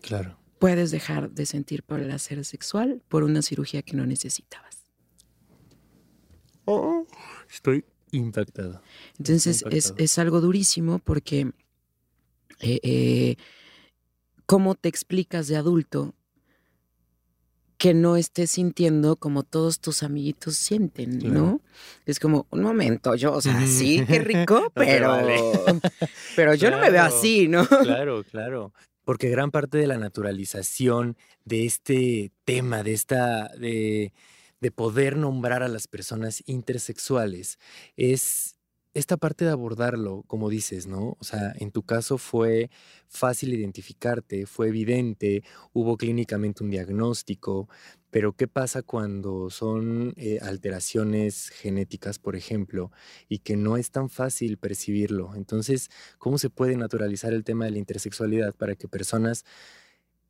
Claro. 0.00 0.38
Puedes 0.58 0.90
dejar 0.90 1.30
de 1.30 1.46
sentir 1.46 1.82
placer 1.82 2.44
sexual 2.44 3.02
por 3.08 3.22
una 3.22 3.42
cirugía 3.42 3.82
que 3.82 3.94
no 3.94 4.06
necesitabas. 4.06 4.84
Oh, 6.64 7.06
estoy 7.50 7.84
impactado. 8.12 8.80
Entonces 9.18 9.46
es, 9.46 9.62
impactado. 9.62 9.94
es 9.98 10.18
algo 10.18 10.40
durísimo 10.40 10.98
porque 10.98 11.50
eh, 12.60 12.80
eh, 12.82 13.36
¿cómo 14.46 14.74
te 14.74 14.88
explicas 14.88 15.46
de 15.48 15.56
adulto 15.56 16.14
que 17.76 17.94
no 17.94 18.16
estés 18.16 18.50
sintiendo 18.50 19.14
como 19.16 19.44
todos 19.44 19.78
tus 19.78 20.02
amiguitos 20.02 20.56
sienten, 20.56 21.20
Claro. 21.20 21.34
¿no? 21.34 21.60
Es 22.06 22.18
como, 22.18 22.48
un 22.50 22.62
momento, 22.62 23.14
yo, 23.14 23.32
o 23.32 23.40
sea, 23.40 23.64
sí, 23.66 24.04
qué 24.04 24.18
rico, 24.18 24.72
pero, 24.74 25.16
pero 26.36 26.54
yo 26.54 26.72
no 26.72 26.78
me 26.78 26.90
veo 26.90 27.02
Claro. 27.02 27.14
así, 27.16 27.46
¿no? 27.46 27.64
Claro, 27.66 28.24
claro. 28.24 28.72
Porque 29.04 29.28
gran 29.30 29.52
parte 29.52 29.78
de 29.78 29.86
la 29.86 29.96
naturalización 29.96 31.16
de 31.44 31.66
este 31.66 32.32
tema, 32.44 32.82
de 32.82 32.92
esta, 32.94 33.48
de, 33.56 34.12
de 34.60 34.70
poder 34.70 35.16
nombrar 35.16 35.62
a 35.62 35.68
las 35.68 35.86
personas 35.88 36.42
intersexuales, 36.46 37.58
es 37.96 38.58
esta 38.94 39.16
parte 39.16 39.44
de 39.44 39.52
abordarlo, 39.52 40.24
como 40.26 40.48
dices, 40.48 40.86
¿no? 40.86 41.16
O 41.20 41.24
sea, 41.24 41.52
en 41.58 41.70
tu 41.70 41.82
caso 41.84 42.18
fue 42.18 42.70
fácil 43.06 43.54
identificarte, 43.54 44.46
fue 44.46 44.68
evidente, 44.68 45.44
hubo 45.72 45.96
clínicamente 45.96 46.64
un 46.64 46.70
diagnóstico, 46.70 47.68
pero 48.10 48.32
¿qué 48.34 48.48
pasa 48.48 48.82
cuando 48.82 49.50
son 49.50 50.14
eh, 50.16 50.38
alteraciones 50.42 51.50
genéticas, 51.50 52.18
por 52.18 52.34
ejemplo, 52.34 52.90
y 53.28 53.38
que 53.40 53.56
no 53.56 53.76
es 53.76 53.90
tan 53.90 54.08
fácil 54.10 54.56
percibirlo? 54.58 55.34
Entonces, 55.36 55.90
¿cómo 56.18 56.38
se 56.38 56.50
puede 56.50 56.76
naturalizar 56.76 57.32
el 57.32 57.44
tema 57.44 57.66
de 57.66 57.72
la 57.72 57.78
intersexualidad 57.78 58.54
para 58.54 58.74
que 58.74 58.88
personas 58.88 59.44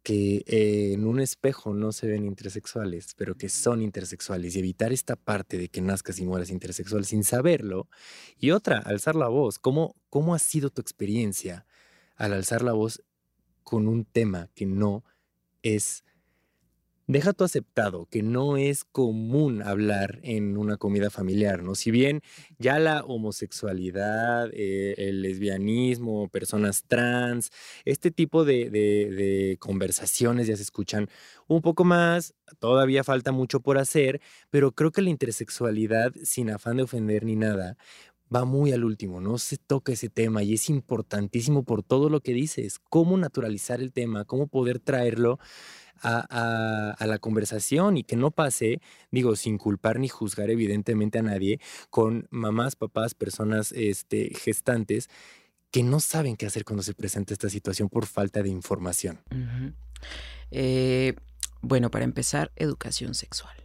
que 0.09 0.43
eh, 0.47 0.95
en 0.95 1.05
un 1.05 1.21
espejo 1.21 1.75
no 1.75 1.93
se 1.93 2.07
ven 2.07 2.25
intersexuales, 2.25 3.13
pero 3.15 3.35
que 3.37 3.51
son 3.51 3.83
intersexuales 3.83 4.57
y 4.57 4.59
evitar 4.59 4.91
esta 4.91 5.17
parte 5.17 5.59
de 5.59 5.69
que 5.69 5.83
nazcas 5.83 6.19
y 6.19 6.25
mueras 6.25 6.49
intersexual 6.49 7.05
sin 7.05 7.25
saberlo. 7.25 7.91
Y 8.39 8.53
otra, 8.53 8.79
alzar 8.79 9.17
la 9.17 9.29
voz. 9.29 9.59
¿Cómo, 9.59 9.97
cómo 10.09 10.35
ha 10.35 10.39
sido 10.39 10.71
tu 10.71 10.81
experiencia 10.81 11.67
al 12.17 12.33
alzar 12.33 12.63
la 12.63 12.73
voz 12.73 13.03
con 13.63 13.87
un 13.87 14.07
tema 14.07 14.49
que 14.55 14.65
no 14.65 15.05
es, 15.61 16.05
deja 17.09 17.33
tu 17.33 17.43
aceptado, 17.43 18.07
que 18.07 18.23
no 18.23 18.57
es 18.57 18.85
común 18.85 19.63
hablar 19.63 20.21
en 20.23 20.57
una 20.57 20.77
comida 20.77 21.11
familiar, 21.11 21.63
¿no? 21.65 21.75
Si 21.75 21.91
bien 21.91 22.21
ya 22.59 22.79
la 22.79 23.03
homosexualidad, 23.03 24.51
eh, 24.53 24.95
el 24.99 25.23
lesbianismo, 25.23 26.29
personas 26.29 26.85
trans, 26.87 27.51
este 27.85 28.11
tipo 28.11 28.45
de 28.45 29.57
conversaciones 29.59 30.47
ya 30.47 30.57
se 30.57 30.63
escuchan 30.63 31.09
un 31.49 31.63
poco 31.63 31.83
más, 31.85 32.35
todavía 32.59 33.03
falta 33.05 33.33
mucho 33.33 33.61
por 33.61 33.79
hacer, 33.79 34.21
pero 34.51 34.73
creo 34.73 34.93
que 34.93 35.03
la 35.03 35.11
intersexualidad, 35.11 36.13
sin 36.23 36.51
afán 36.51 36.77
de 36.77 36.83
ofender 36.85 37.25
ni 37.25 37.37
nada, 37.37 37.77
va 38.35 38.45
muy 38.45 38.73
al 38.73 38.85
último, 38.85 39.21
no 39.21 39.39
se 39.39 39.57
toca 39.57 39.93
ese 39.93 40.09
tema 40.09 40.43
y 40.43 40.55
es 40.55 40.69
importantísimo 40.69 41.65
por 41.65 41.83
todo 41.83 42.11
lo 42.11 42.21
que 42.21 42.33
dices, 42.33 42.79
cómo 42.79 43.17
naturalizar 43.17 43.81
el 43.81 43.93
tema, 43.93 44.25
cómo 44.25 44.49
poder 44.49 44.79
traerlo 44.79 45.39
a, 46.03 46.97
la 47.07 47.19
conversación 47.19 47.97
y 47.97 48.05
que 48.05 48.17
no 48.17 48.31
pase, 48.31 48.81
digo, 49.11 49.37
sin 49.37 49.59
culpar 49.59 49.99
ni 49.99 50.09
juzgar 50.09 50.51
evidentemente 50.51 51.19
a 51.19 51.23
nadie, 51.23 51.61
con 51.91 52.27
mamás, 52.31 52.77
papás, 52.77 53.15
personas 53.15 53.73
este, 53.73 54.33
gestantes 54.35 55.09
que 55.71 55.83
no 55.83 56.01
saben 56.01 56.37
qué 56.37 56.47
hacer 56.47 56.65
cuando 56.65 56.83
se 56.83 56.95
presenta 56.95 57.33
esta 57.33 57.51
situación 57.51 57.89
por 57.89 58.07
falta 58.07 58.43
de 58.43 58.49
información. 58.49 59.21
Eh, 60.51 61.15
bueno, 61.61 61.91
para 61.91 62.05
empezar, 62.05 62.53
educación 62.57 63.15
sexual. 63.15 63.57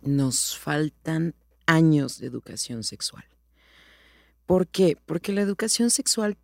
Nos 0.00 0.56
faltan 0.56 1.34
años 1.66 2.18
de 2.18 2.26
educación 2.26 2.84
sexual. 2.84 3.24
¿Por 4.46 4.66
qué? 4.66 4.96
Porque 5.06 5.32
la 5.32 5.42
educación 5.42 5.90
sexual 5.90 6.38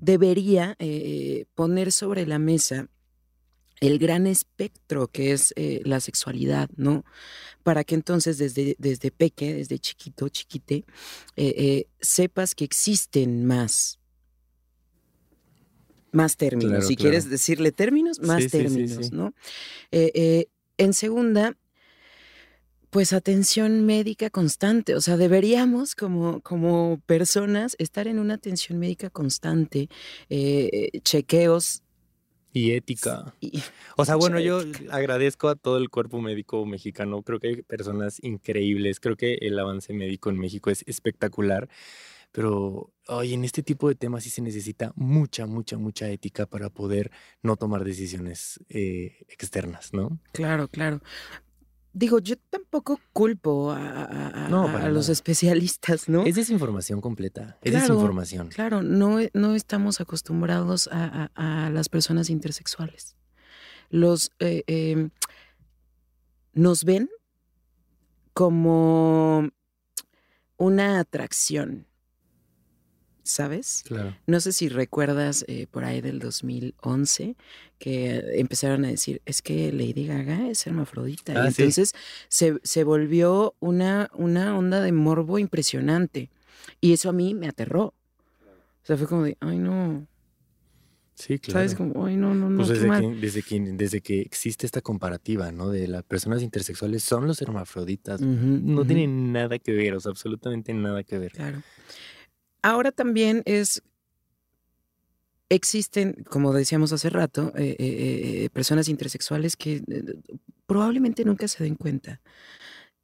debería 0.00 0.76
eh, 0.78 1.46
poner 1.54 1.92
sobre 1.92 2.26
la 2.26 2.38
mesa 2.38 2.88
el 3.82 3.98
gran 3.98 4.28
espectro 4.28 5.08
que 5.08 5.32
es 5.32 5.52
eh, 5.56 5.80
la 5.84 5.98
sexualidad, 5.98 6.70
¿no? 6.76 7.04
Para 7.64 7.82
que 7.82 7.96
entonces 7.96 8.38
desde, 8.38 8.76
desde 8.78 9.10
peque, 9.10 9.54
desde 9.54 9.80
chiquito, 9.80 10.28
chiquite, 10.28 10.84
eh, 11.34 11.54
eh, 11.56 11.86
sepas 12.00 12.54
que 12.54 12.64
existen 12.64 13.44
más, 13.44 13.98
más 16.12 16.36
términos. 16.36 16.70
Claro, 16.70 16.86
si 16.86 16.94
claro. 16.94 17.10
quieres 17.10 17.28
decirle 17.28 17.72
términos, 17.72 18.20
más 18.20 18.44
Sí, 18.44 18.48
sí, 18.48 18.50
sí, 18.50 18.62
términos, 18.62 19.06
sí. 19.06 19.10
¿no? 19.12 19.34
En 19.90 20.94
segunda, 20.94 21.56
pues 22.90 23.12
atención 23.12 23.84
médica 23.84 24.30
constante. 24.30 24.94
O 24.94 25.00
sea, 25.00 25.16
deberíamos 25.16 25.96
como, 25.96 26.40
como 26.42 27.00
personas 27.06 27.74
estar 27.80 28.06
en 28.06 28.20
una 28.20 28.34
atención 28.34 28.78
médica 28.78 29.10
constante, 29.10 29.88
eh, 30.28 31.00
chequeos. 31.02 31.82
Y 32.52 32.72
ética. 32.72 33.34
O 33.96 34.04
sea, 34.04 34.16
bueno, 34.16 34.38
yo 34.38 34.60
agradezco 34.90 35.48
a 35.48 35.54
todo 35.54 35.78
el 35.78 35.88
cuerpo 35.88 36.20
médico 36.20 36.64
mexicano. 36.66 37.22
Creo 37.22 37.40
que 37.40 37.48
hay 37.48 37.62
personas 37.62 38.22
increíbles. 38.22 39.00
Creo 39.00 39.16
que 39.16 39.34
el 39.40 39.58
avance 39.58 39.92
médico 39.92 40.30
en 40.30 40.38
México 40.38 40.70
es 40.70 40.84
espectacular. 40.86 41.68
Pero 42.32 42.90
hoy 43.08 43.34
en 43.34 43.44
este 43.44 43.62
tipo 43.62 43.88
de 43.88 43.94
temas 43.94 44.24
sí 44.24 44.30
se 44.30 44.40
necesita 44.40 44.92
mucha, 44.96 45.46
mucha, 45.46 45.76
mucha 45.76 46.08
ética 46.08 46.46
para 46.46 46.70
poder 46.70 47.10
no 47.42 47.56
tomar 47.56 47.84
decisiones 47.84 48.58
eh, 48.70 49.24
externas, 49.28 49.92
¿no? 49.92 50.18
claro, 50.32 50.68
claro. 50.68 51.02
Digo, 51.94 52.18
yo 52.20 52.36
tampoco 52.50 52.98
culpo 53.12 53.70
a, 53.70 53.76
a- 53.78 54.46
a- 54.46 54.48
No, 54.48 54.68
a 54.68 54.72
para 54.72 54.90
los 54.90 55.08
especialistas, 55.10 56.08
¿no? 56.08 56.24
Es 56.24 56.34
desinformación 56.36 57.00
completa. 57.02 57.58
Es 57.62 57.72
Claro, 57.72 57.88
desinformación. 57.94 58.48
Claro, 58.48 58.82
no, 58.82 59.20
e- 59.20 59.30
no 59.34 59.54
estamos 59.54 60.00
acostumbrados 60.00 60.88
a, 60.90 61.30
a- 61.34 61.66
a 61.66 61.70
las 61.70 61.88
personas 61.90 62.30
intersexuales. 62.30 63.16
Los 63.90 64.30
eh, 64.38 64.62
em, 64.66 65.10
nos 66.54 66.84
ven 66.84 67.10
como 68.32 69.50
una 70.56 70.98
atracción, 71.00 71.86
¿sabes? 73.22 73.82
Claro. 73.86 74.16
No 74.26 74.40
sé 74.40 74.52
si 74.52 74.68
recuerdas 74.68 75.44
eh, 75.48 75.66
por 75.70 75.84
ahí 75.84 76.00
del 76.00 76.18
2011 76.18 77.36
que 77.78 78.22
empezaron 78.34 78.84
a 78.84 78.88
decir, 78.88 79.20
es 79.24 79.42
que 79.42 79.72
Lady 79.72 80.06
Gaga 80.06 80.48
es 80.48 80.66
hermafrodita. 80.66 81.32
Ah, 81.34 81.48
y 81.48 81.52
sí. 81.52 81.62
entonces 81.62 81.92
se, 82.28 82.58
se 82.62 82.84
volvió 82.84 83.54
una, 83.60 84.08
una 84.14 84.56
onda 84.56 84.80
de 84.80 84.92
morbo 84.92 85.38
impresionante. 85.38 86.30
Y 86.80 86.92
eso 86.92 87.08
a 87.10 87.12
mí 87.12 87.34
me 87.34 87.48
aterró. 87.48 87.86
O 87.86 88.84
sea, 88.84 88.96
fue 88.96 89.06
como 89.06 89.24
de, 89.24 89.36
ay 89.40 89.58
no, 89.58 90.06
Sí, 91.14 91.38
claro. 91.38 91.58
¿sabes? 91.60 91.74
Como, 91.76 92.04
ay 92.06 92.16
no, 92.16 92.34
no, 92.34 92.48
no, 92.50 92.56
Pues 92.56 92.68
desde 92.68 92.88
mal". 92.88 93.00
que, 93.00 93.14
desde, 93.20 93.42
que, 93.42 93.60
desde 93.60 94.00
que 94.00 94.20
existe 94.22 94.66
esta 94.66 94.80
comparativa, 94.80 95.52
¿no? 95.52 95.68
De 95.70 95.86
las 95.86 96.02
personas 96.02 96.42
intersexuales 96.42 97.04
son 97.04 97.26
los 97.26 97.40
hermafroditas. 97.42 98.20
No 98.20 98.80
ujú. 98.80 98.86
tienen 98.86 99.32
nada 99.32 99.58
que 99.58 99.72
ver, 99.72 99.94
o 99.94 100.00
sea, 100.00 100.10
absolutamente 100.10 100.72
nada 100.72 101.04
que 101.04 101.18
ver. 101.18 101.32
Claro. 101.32 101.62
Ahora 102.62 102.92
también 102.92 103.42
es. 103.44 103.82
Existen, 105.48 106.24
como 106.30 106.54
decíamos 106.54 106.92
hace 106.94 107.10
rato, 107.10 107.52
eh, 107.56 107.76
eh, 107.78 108.44
eh, 108.44 108.50
personas 108.50 108.88
intersexuales 108.88 109.54
que 109.54 109.82
probablemente 110.66 111.26
nunca 111.26 111.46
se 111.46 111.62
den 111.62 111.74
cuenta. 111.74 112.22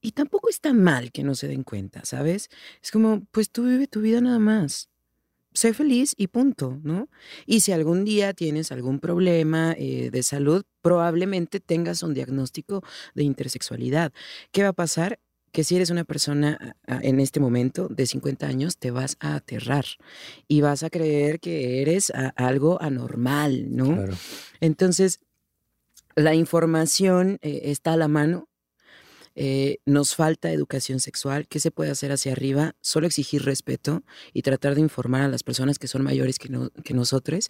Y 0.01 0.12
tampoco 0.12 0.49
está 0.49 0.73
mal 0.73 1.12
que 1.12 1.25
no 1.25 1.35
se 1.35 1.49
den 1.49 1.62
cuenta, 1.62 2.05
¿sabes? 2.07 2.49
Es 2.83 2.90
como, 2.90 3.27
pues 3.33 3.51
tú 3.51 3.64
vive 3.64 3.87
tu 3.87 4.01
vida 4.01 4.21
nada 4.23 4.38
más. 4.38 4.88
sé 5.53 5.75
feliz 5.75 6.14
y 6.16 6.29
punto, 6.29 6.81
¿no? 6.85 7.09
Y 7.47 7.61
si 7.61 7.73
algún 7.73 8.05
día 8.05 8.33
tienes 8.35 8.73
algún 8.73 9.01
problema 9.01 9.75
de 9.75 10.23
salud, 10.23 10.64
probablemente 10.83 11.61
tengas 11.61 12.03
un 12.03 12.14
diagnóstico 12.14 12.83
de 13.14 13.25
intersexualidad. 13.25 14.12
¿Qué 14.53 14.62
va 14.62 14.71
a 14.71 14.73
pasar? 14.73 15.18
Que 15.52 15.64
si 15.64 15.76
eres 15.76 15.90
una 15.90 16.04
persona 16.04 16.76
en 16.87 17.20
este 17.20 17.40
momento 17.40 17.88
de 17.88 18.06
50 18.06 18.46
años, 18.46 18.76
te 18.78 18.90
vas 18.90 19.16
a 19.20 19.34
aterrar 19.34 19.84
y 20.46 20.61
vas 20.61 20.82
a 20.82 20.90
creer 20.90 21.40
que 21.40 21.82
eres 21.82 22.12
algo 22.37 22.80
anormal, 22.82 23.74
¿no? 23.74 24.04
Entonces, 24.61 25.20
la 26.14 26.34
información 26.34 27.38
eh, 27.42 27.61
está 27.64 27.92
a 27.92 27.96
la 27.96 28.08
mano. 28.08 28.48
Eh, 29.40 29.78
nos 29.87 30.16
falta 30.16 30.50
educación 30.50 30.98
sexual. 30.98 31.46
¿Qué 31.46 31.61
se 31.61 31.70
puede 31.70 31.92
hacer 31.92 32.11
hacia 32.11 32.32
arriba? 32.32 32.74
Solo 32.80 33.06
exigir 33.06 33.44
respeto 33.44 34.02
y 34.32 34.42
tratar 34.42 34.74
de 34.74 34.80
informar 34.80 35.22
a 35.22 35.28
las 35.28 35.44
personas 35.44 35.78
que 35.78 35.87
son 35.87 36.02
mayores 36.02 36.40
que, 36.40 36.48
que 36.82 36.94
nosotros. 36.94 37.46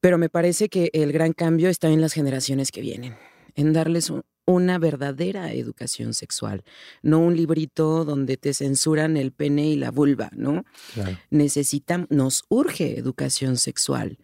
Pero 0.00 0.18
me 0.18 0.28
parece 0.28 0.68
que 0.68 0.90
el 0.92 1.12
gran 1.12 1.32
cambio 1.34 1.68
está 1.68 1.88
en 1.88 2.00
las 2.00 2.14
generaciones 2.14 2.72
que 2.72 2.80
vienen, 2.80 3.16
en 3.54 3.72
darles 3.72 4.10
un, 4.10 4.24
una 4.48 4.78
verdadera 4.78 5.52
educación 5.52 6.14
sexual, 6.14 6.64
no 7.02 7.18
un 7.18 7.36
librito 7.36 8.06
donde 8.06 8.38
te 8.38 8.54
censuran 8.54 9.18
el 9.18 9.30
pene 9.30 9.68
y 9.68 9.76
la 9.76 9.90
vulva, 9.90 10.30
¿no? 10.34 10.64
Necesitamos, 11.28 12.08
nos 12.10 12.44
urge 12.48 12.98
educación 12.98 13.58
sexual. 13.58 14.18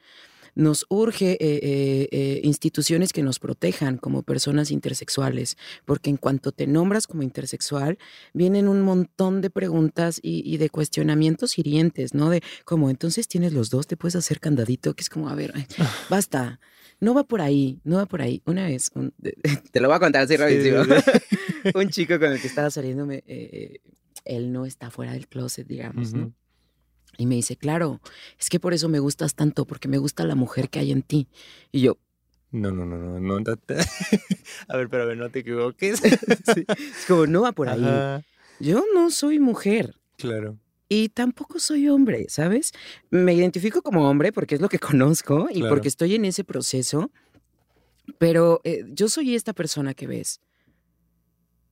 Nos 0.54 0.86
urge 0.88 1.32
eh, 1.32 1.38
eh, 1.40 2.08
eh, 2.12 2.40
instituciones 2.44 3.12
que 3.12 3.24
nos 3.24 3.38
protejan 3.38 3.98
como 3.98 4.22
personas 4.22 4.70
intersexuales, 4.70 5.58
porque 5.84 6.10
en 6.10 6.16
cuanto 6.16 6.52
te 6.52 6.66
nombras 6.68 7.06
como 7.06 7.22
intersexual, 7.22 7.98
vienen 8.32 8.68
un 8.68 8.80
montón 8.80 9.40
de 9.40 9.50
preguntas 9.50 10.20
y, 10.22 10.56
de 10.56 10.70
cuestionamientos 10.70 11.58
hirientes, 11.58 12.14
¿no? 12.14 12.30
De 12.30 12.42
como, 12.64 12.88
entonces 12.88 13.26
tienes 13.26 13.52
los 13.52 13.68
dos, 13.68 13.88
te 13.88 13.96
puedes 13.96 14.14
hacer 14.16 14.38
candadito, 14.40 14.94
que 14.94 15.02
es 15.02 15.10
como, 15.10 15.28
a 15.28 15.34
ver, 15.34 15.52
basta. 16.08 16.60
No 17.00 17.14
va 17.14 17.24
por 17.24 17.40
ahí, 17.40 17.80
no 17.84 17.96
va 17.96 18.06
por 18.06 18.22
ahí. 18.22 18.42
Una 18.46 18.66
vez, 18.66 18.90
te 19.72 19.80
lo 19.80 19.88
voy 19.88 19.96
a 19.96 20.00
contar 20.00 20.22
así 20.22 20.36
rapidísimo. 20.36 20.82
un 21.74 21.88
chico 21.90 22.18
con 22.18 22.32
el 22.32 22.40
que 22.40 22.46
estaba 22.46 22.70
saliendo, 22.70 23.06
eh, 23.10 23.80
él 24.24 24.52
no 24.52 24.66
está 24.66 24.90
fuera 24.90 25.12
del 25.12 25.28
closet, 25.28 25.66
digamos, 25.66 26.12
¿no? 26.14 26.32
Y 27.16 27.26
me 27.26 27.36
dice, 27.36 27.56
claro, 27.56 28.00
es 28.38 28.48
que 28.48 28.58
por 28.58 28.74
eso 28.74 28.88
me 28.88 28.98
gustas 28.98 29.34
tanto, 29.34 29.66
porque 29.66 29.86
me 29.86 29.98
gusta 29.98 30.24
la 30.24 30.34
mujer 30.34 30.68
que 30.68 30.80
hay 30.80 30.90
en 30.90 31.02
ti. 31.02 31.28
Y 31.70 31.82
yo, 31.82 31.98
no, 32.50 32.70
no, 32.70 32.86
no, 32.86 32.96
no, 32.96 33.20
no. 33.20 33.36
a 34.68 34.76
ver, 34.76 34.88
pero 34.88 35.02
a 35.02 35.06
ver, 35.06 35.16
no 35.16 35.28
te 35.28 35.40
equivoques. 35.40 36.02
Es 36.04 37.04
como, 37.08 37.26
no 37.26 37.42
va 37.42 37.52
por 37.52 37.68
ahí. 37.68 38.22
Yo 38.60 38.84
no 38.94 39.10
soy 39.10 39.40
mujer. 39.40 39.96
Claro. 40.16 40.58
Y 40.88 41.08
tampoco 41.08 41.58
soy 41.58 41.88
hombre, 41.88 42.26
¿sabes? 42.28 42.72
Me 43.10 43.34
identifico 43.34 43.82
como 43.82 44.08
hombre 44.08 44.32
porque 44.32 44.54
es 44.54 44.60
lo 44.60 44.68
que 44.68 44.78
conozco 44.80 45.48
y 45.50 45.62
porque 45.62 45.88
estoy 45.88 46.14
en 46.14 46.24
ese 46.24 46.44
proceso, 46.44 47.10
pero 48.18 48.60
eh, 48.64 48.84
yo 48.88 49.08
soy 49.08 49.34
esta 49.34 49.52
persona 49.52 49.94
que 49.94 50.06
ves. 50.06 50.40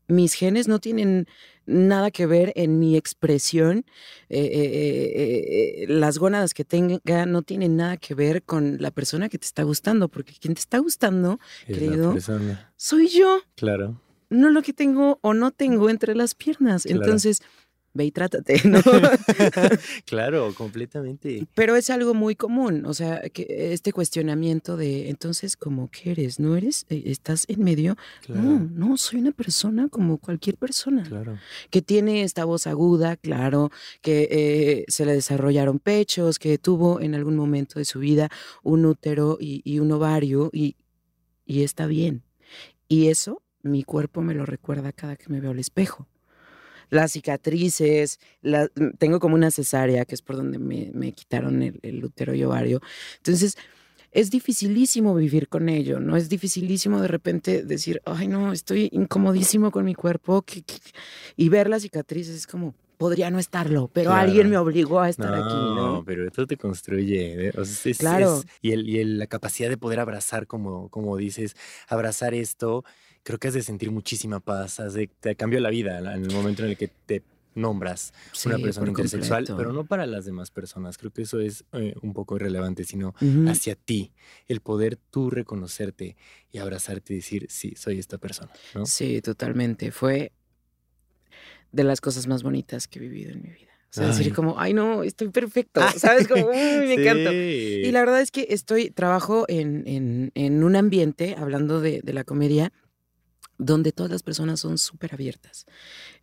Mis 0.09 0.35
genes 0.35 0.67
no 0.69 0.79
tienen 0.79 1.27
nada 1.65 2.11
que 2.11 2.27
ver 2.27 2.53
en 2.57 2.79
mi 2.79 2.97
expresión. 2.97 3.85
Eh, 4.29 5.85
eh, 5.85 5.87
las 5.89 6.19
gónadas 6.19 6.55
que 6.55 6.65
tenga 6.65 7.25
no 7.25 7.43
tienen 7.43 7.77
nada 7.77 7.97
que 7.97 8.15
ver 8.15 8.43
con 8.43 8.79
la 8.81 8.91
persona 8.91 9.29
que 9.29 9.39
te 9.39 9.47
está 9.47 9.63
gustando, 9.63 10.09
porque 10.09 10.35
quien 10.39 10.55
te 10.55 10.61
está 10.61 10.79
gustando, 10.79 11.39
querido, 11.67 12.15
soy 12.77 13.09
yo. 13.09 13.41
Claro. 13.55 14.01
No 14.29 14.51
lo 14.51 14.63
que 14.63 14.73
tengo 14.73 15.19
o 15.23 15.35
no 15.35 15.51
tengo 15.51 15.89
entre 15.89 16.15
las 16.15 16.35
piernas. 16.35 16.87
Entonces, 16.87 17.43
ve 17.95 18.07
y 18.07 18.11
trátate, 18.11 18.61
¿no? 18.69 18.81
claro, 20.07 20.55
completamente. 20.55 21.47
Pero 21.55 21.77
es 21.77 21.91
algo 21.91 22.15
muy 22.15 22.35
común, 22.35 22.85
o 22.87 22.95
sea, 22.95 23.21
que 23.29 23.73
este 23.73 23.93
cuestionamiento 23.93 24.77
de, 24.77 25.11
entonces, 25.11 25.57
¿cómo 25.57 25.91
que 25.91 26.13
eres? 26.13 26.41
¿No 26.41 26.57
eres? 26.57 26.87
Eh, 26.89 27.03
¿Estás 27.07 27.45
en 27.49 27.63
medio? 27.63 27.97
No, 28.29 28.59
no, 28.59 28.97
soy 28.97 29.21
una 29.21 29.33
persona 29.33 29.89
como 29.89 30.19
cualquier 30.19 30.57
persona. 30.57 31.03
Claro. 31.03 31.39
Que 31.71 31.83
tiene 31.83 32.23
esta 32.23 32.45
voz 32.45 32.67
aguda, 32.67 33.17
claro, 33.17 33.71
que 34.01 34.29
eh, 34.31 34.85
se 34.89 35.05
le 35.05 35.13
desarrollaron 35.13 35.79
pechos, 35.79 36.39
que 36.39 36.59
tuvo 36.59 37.01
en 37.01 37.15
algún 37.15 37.37
momento 37.37 37.79
de 37.79 37.85
su 37.85 37.99
vida 37.99 38.31
un 38.63 38.87
útero 38.87 39.39
y, 39.41 39.63
un 39.79 39.91
ovario 39.93 40.51
y, 40.53 40.77
y 41.45 41.63
está 41.63 41.87
bien. 41.87 42.23
Y 42.89 43.09
eso 43.09 43.43
mi 43.63 43.85
cuerpo 43.85 44.23
me 44.23 44.35
lo 44.35 44.45
recuerda 44.45 44.93
cada 44.93 45.17
que 45.17 45.29
me 45.29 45.41
veo 45.41 45.53
al 45.53 45.59
espejo 45.59 46.09
las 46.93 47.13
cicatrices, 47.13 48.21
mm, 48.43 48.97
tengo 48.99 49.19
como 49.19 49.35
una 49.35 49.51
cesárea, 49.51 50.05
que 50.05 50.15
es 50.15 50.21
por 50.21 50.37
donde 50.37 50.59
me, 50.59 51.13
quitaron 51.13 51.63
el, 51.63 52.05
útero 52.05 52.35
y 52.35 52.45
ovario. 52.45 52.83
Entonces, 53.17 53.57
es 54.11 54.31
dificilísimo 54.31 55.15
vivir 55.15 55.49
con 55.49 55.71
ello, 55.71 56.01
¿no? 56.01 56.17
Es 56.17 56.29
dificilísimo 56.29 57.01
de 57.01 57.09
repente 57.09 57.65
decir, 57.65 58.03
ay, 58.05 58.29
no, 58.29 58.53
estoy 58.53 58.91
incomodísimo 58.93 59.71
con 59.71 59.87
mi 59.87 59.95
cuerpo, 59.95 60.45
y 61.35 61.49
ver 61.49 61.71
las 61.71 61.81
cicatrices 61.81 62.37
es 62.37 62.47
como, 62.47 62.75
podría 62.99 63.31
no 63.31 63.39
estarlo, 63.39 63.89
pero 63.91 64.13
alguien 64.13 64.51
me 64.51 64.59
obligó 64.59 65.01
a 65.01 65.09
estar 65.09 65.33
aquí, 65.35 65.55
¿no? 65.55 65.75
No, 65.75 66.05
pero 66.05 66.27
esto 66.27 66.47
te 66.47 66.59
construye. 66.59 67.49
¿eh? 67.49 67.53
claro. 67.99 68.43
y, 68.61 68.73
el, 68.73 68.87
y 68.87 69.03
la 69.03 69.27
capacidad 69.27 69.71
de 69.71 69.79
poder 69.79 69.99
abrazar, 69.99 70.47
como, 70.47 70.91
como 70.91 71.17
dices, 71.17 71.57
abrazar 71.89 72.35
esto 72.35 72.85
creo 73.23 73.39
que 73.39 73.49
has 73.49 73.55
de 73.55 73.63
sentir 73.63 73.91
muchísima 73.91 74.41
paz, 74.41 74.81
has 74.81 74.95
de, 74.95 75.09
te 75.21 75.37
cambió 75.37 75.61
la 75.61 75.71
vida 75.71 75.99
en 75.99 76.25
el 76.25 76.33
momento 76.33 76.63
en 76.63 76.71
el 76.71 76.77
que 76.77 76.89
te 76.89 77.23
nombras 77.55 78.13
una 78.47 78.59
persona 78.59 78.89
intersexual, 78.89 79.45
pero 79.57 79.73
no 79.73 79.85
para 79.85 80.07
las 80.07 80.25
demás 80.25 80.51
personas. 80.51 80.99
Creo 80.99 81.11
que 81.13 81.23
eso 81.23 81.41
es 81.41 81.65
eh, 81.73 81.95
un 82.03 82.13
poco 82.15 82.37
irrelevante, 82.37 82.85
sino 82.85 83.15
hacia 83.49 83.75
ti. 83.75 84.13
El 84.49 84.61
poder 84.61 84.97
tú 85.11 85.31
reconocerte 85.31 86.17
y 86.51 86.59
abrazarte 86.59 87.13
y 87.13 87.17
decir, 87.17 87.47
sí, 87.51 87.75
soy 87.77 87.99
esta 87.99 88.19
persona. 88.19 88.53
Sí, 88.85 89.21
totalmente. 89.21 89.91
Fue 89.91 90.33
de 91.73 91.85
las 91.85 92.01
cosas 92.01 92.27
más 92.27 92.43
bonitas 92.43 92.89
que 92.89 92.99
he 92.99 93.03
vivido 93.03 93.33
en 93.33 93.43
mi 93.43 93.51
vida. 93.51 93.69
O 93.91 93.95
sea, 93.95 94.07
decir 94.07 94.33
como, 94.33 94.59
ay, 94.59 94.73
no, 94.73 95.03
estoy 95.03 95.29
perfecto, 95.29 95.83
¿sabes? 95.99 96.27
Como, 96.27 96.49
me 96.49 96.95
encanta. 96.95 97.31
Y 97.31 97.93
la 97.93 98.01
verdad 98.01 98.23
es 98.23 98.31
que 98.31 98.47
estoy, 98.49 98.89
trabajo 98.89 99.45
en, 99.49 100.33
en, 100.35 100.65
un 100.65 100.77
ambiente, 100.77 101.35
hablando 101.37 101.83
de, 101.83 102.01
de 102.01 102.13
la 102.15 102.25
comedia, 102.25 102.73
donde 103.59 103.93
todas 103.93 104.11
las 104.11 104.23
personas 104.23 104.61
son 104.61 104.79
súper 104.79 105.15
abiertas. 105.15 105.67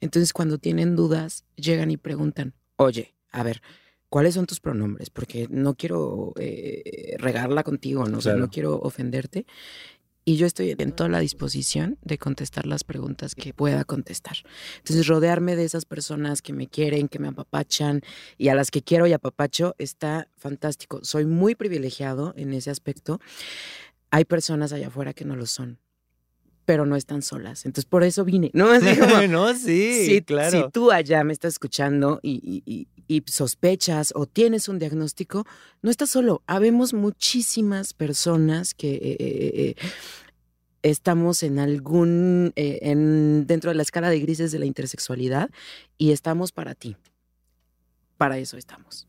Entonces, 0.01 0.33
cuando 0.33 0.57
tienen 0.57 0.95
dudas, 0.95 1.45
llegan 1.55 1.91
y 1.91 1.97
preguntan, 1.97 2.53
oye, 2.75 3.15
a 3.31 3.43
ver, 3.43 3.61
¿cuáles 4.09 4.33
son 4.33 4.45
tus 4.45 4.59
pronombres? 4.59 5.09
Porque 5.09 5.47
no 5.49 5.75
quiero 5.75 6.33
eh, 6.37 7.15
regarla 7.19 7.63
contigo, 7.63 8.05
¿no? 8.05 8.19
no 8.19 8.49
quiero 8.49 8.79
ofenderte. 8.79 9.45
Y 10.25 10.35
yo 10.35 10.45
estoy 10.45 10.75
en 10.77 10.91
toda 10.91 11.09
la 11.09 11.19
disposición 11.19 11.97
de 12.03 12.19
contestar 12.19 12.67
las 12.67 12.83
preguntas 12.83 13.33
que 13.33 13.51
pueda 13.51 13.83
contestar. 13.83 14.37
Entonces, 14.77 15.07
rodearme 15.07 15.55
de 15.55 15.63
esas 15.63 15.85
personas 15.85 16.43
que 16.43 16.53
me 16.53 16.67
quieren, 16.67 17.07
que 17.07 17.17
me 17.17 17.29
apapachan 17.29 18.01
y 18.37 18.49
a 18.49 18.55
las 18.55 18.69
que 18.69 18.83
quiero 18.83 19.07
y 19.07 19.13
apapacho 19.13 19.75
está 19.79 20.27
fantástico. 20.37 20.99
Soy 21.01 21.25
muy 21.25 21.55
privilegiado 21.55 22.33
en 22.37 22.53
ese 22.53 22.69
aspecto. 22.69 23.19
Hay 24.11 24.25
personas 24.25 24.71
allá 24.71 24.87
afuera 24.87 25.13
que 25.13 25.25
no 25.25 25.35
lo 25.35 25.47
son 25.47 25.79
pero 26.69 26.85
no 26.85 26.95
están 26.95 27.23
solas. 27.23 27.65
Entonces, 27.65 27.89
por 27.89 28.03
eso 28.03 28.23
vine, 28.23 28.51
¿no? 28.53 28.67
no, 29.27 29.55
sí, 29.55 30.21
claro. 30.23 30.51
Si 30.51 30.71
tú 30.71 30.91
allá 30.91 31.23
me 31.23 31.33
estás 31.33 31.53
escuchando 31.53 32.19
y, 32.21 32.87
sospechas 33.25 34.13
o 34.15 34.27
tienes 34.27 34.69
un 34.69 34.77
diagnóstico, 34.77 35.47
no 35.81 35.89
estás 35.89 36.11
solo. 36.11 36.43
Habemos 36.45 36.93
muchísimas 36.93 37.95
personas 37.95 38.75
que 38.75 38.93
eh, 38.93 39.17
eh, 39.19 39.51
eh, 39.55 39.75
estamos 40.83 41.41
en 41.41 41.57
algún, 41.57 42.53
en, 42.55 43.47
dentro 43.47 43.71
de 43.71 43.75
la 43.75 43.81
escala 43.81 44.11
de 44.11 44.19
grises 44.19 44.51
de 44.51 44.59
la 44.59 44.67
intersexualidad 44.67 45.49
y 45.97 46.11
estamos 46.11 46.51
para 46.51 46.75
ti. 46.75 46.97
Para 48.15 48.37
eso 48.37 48.57
estamos. 48.57 49.08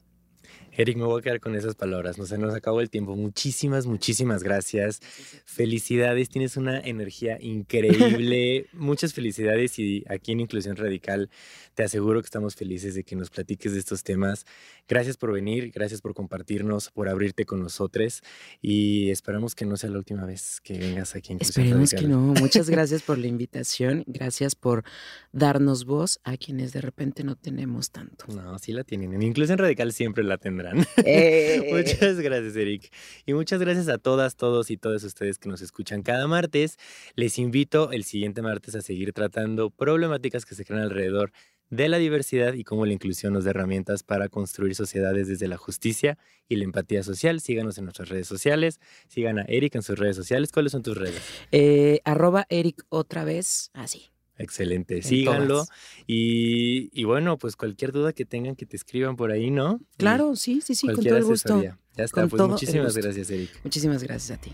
Eric, 0.81 0.97
me 0.97 1.05
voy 1.05 1.21
a 1.21 1.23
quedar 1.23 1.41
con 1.41 1.55
esas 1.55 1.75
palabras. 1.75 2.17
No 2.17 2.25
se 2.25 2.39
nos 2.39 2.55
acabó 2.55 2.81
el 2.81 2.89
tiempo. 2.89 3.15
Muchísimas, 3.15 3.85
muchísimas 3.85 4.43
gracias. 4.43 5.01
Felicidades, 5.45 6.31
tienes 6.31 6.57
una 6.57 6.81
energía 6.81 7.37
increíble. 7.39 8.67
Muchas 8.73 9.13
felicidades 9.13 9.79
y 9.79 10.05
aquí 10.09 10.33
en 10.33 10.41
Inclusión 10.41 10.77
Radical 10.77 11.29
te 11.75 11.83
aseguro 11.83 12.23
que 12.23 12.25
estamos 12.25 12.57
felices 12.57 12.95
de 12.95 13.05
que 13.05 13.15
nos 13.15 13.29
platiques 13.29 13.75
de 13.75 13.79
estos 13.79 14.03
temas. 14.05 14.47
Gracias 14.89 15.19
por 15.19 15.35
venir, 15.35 15.71
gracias 15.71 16.01
por 16.01 16.15
compartirnos, 16.15 16.89
por 16.89 17.11
abrirte 17.11 17.45
con 17.45 17.61
nosotros 17.61 18.23
y 18.63 19.11
esperamos 19.11 19.55
que 19.55 19.67
no 19.67 19.77
sea 19.77 19.91
la 19.91 19.99
última 19.99 20.25
vez 20.25 20.63
que 20.63 20.79
vengas 20.79 21.15
aquí 21.15 21.33
en 21.33 21.37
Inclusión 21.37 21.67
Esperemos 21.67 21.91
que 21.91 22.09
no. 22.09 22.21
Muchas 22.41 22.71
gracias 22.71 23.03
por 23.03 23.19
la 23.19 23.27
invitación. 23.27 24.03
Gracias 24.07 24.55
por 24.55 24.85
darnos 25.31 25.85
voz 25.85 26.21
a 26.25 26.39
quienes 26.39 26.73
de 26.73 26.81
repente 26.81 27.23
no 27.23 27.37
tenemos 27.37 27.91
tanto. 27.91 28.25
No, 28.35 28.59
sí 28.59 28.73
la 28.73 28.83
tienen. 28.83 29.13
En 29.13 29.23
Inclusión 29.23 29.59
Radical 29.59 29.93
siempre 29.93 30.25
la 30.25 30.39
tendrán. 30.39 30.70
Eh. 31.05 31.69
muchas 31.73 32.21
gracias, 32.21 32.57
Eric. 32.57 32.93
Y 33.27 33.35
muchas 33.35 33.61
gracias 33.61 33.89
a 33.89 33.99
todas, 33.99 34.37
todos 34.37 34.71
y 34.71 34.77
todas 34.77 35.03
ustedes 35.05 35.39
que 35.39 35.49
nos 35.49 35.63
escuchan 35.63 36.03
cada 36.03 36.27
martes. 36.27 36.77
Les 37.15 37.39
invito 37.39 37.91
el 37.93 38.05
siguiente 38.05 38.43
martes 38.43 38.75
a 38.75 38.83
seguir 38.83 39.13
tratando 39.13 39.71
problemáticas 39.71 40.45
que 40.45 40.55
se 40.55 40.65
crean 40.65 40.83
alrededor 40.83 41.33
de 41.71 41.89
la 41.89 41.99
diversidad 41.99 42.55
y 42.55 42.65
cómo 42.65 42.85
la 42.85 42.93
inclusión 42.93 43.33
nos 43.33 43.45
da 43.45 43.51
herramientas 43.51 44.03
para 44.03 44.29
construir 44.29 44.75
sociedades 44.75 45.29
desde 45.29 45.47
la 45.49 45.57
justicia 45.57 46.19
y 46.49 46.57
la 46.57 46.65
empatía 46.65 47.03
social. 47.03 47.41
Síganos 47.41 47.79
en 47.79 47.85
nuestras 47.85 48.09
redes 48.09 48.27
sociales, 48.27 48.81
sigan 49.09 49.39
a 49.39 49.45
Eric 49.49 49.77
en 49.77 49.83
sus 49.83 49.99
redes 49.99 50.17
sociales. 50.17 50.51
¿Cuáles 50.53 50.73
son 50.73 50.83
tus 50.83 50.97
redes? 50.97 51.23
Eh, 51.53 52.01
arroba 52.05 52.47
Eric 52.49 52.85
otra 52.89 53.25
vez, 53.25 53.71
así. 53.73 54.11
Excelente, 54.41 55.03
síganlo. 55.03 55.67
Y, 56.07 56.89
y, 56.99 57.05
bueno, 57.05 57.37
pues 57.37 57.57
cualquier 57.57 57.93
duda 57.93 58.15
que 58.15 58.25
tengan, 58.25 58.57
que 58.57 58.65
te 58.65 58.77
escriban 58.77 59.17
por 59.17 59.31
ahí, 59.31 59.51
¿no? 59.51 59.81
Claro, 59.99 60.35
sí, 60.35 60.63
sí, 60.63 60.75
sí, 60.75 60.87
con 60.87 61.05
todo 61.05 61.17
el 61.17 61.25
gusto. 61.25 61.63
Ya 61.63 62.05
está, 62.05 62.27
pues 62.27 62.43
muchísimas 62.43 62.97
gracias, 62.97 63.31
Eric. 63.31 63.51
Muchísimas 63.63 64.03
gracias 64.03 64.39
a 64.39 64.41
ti. 64.41 64.53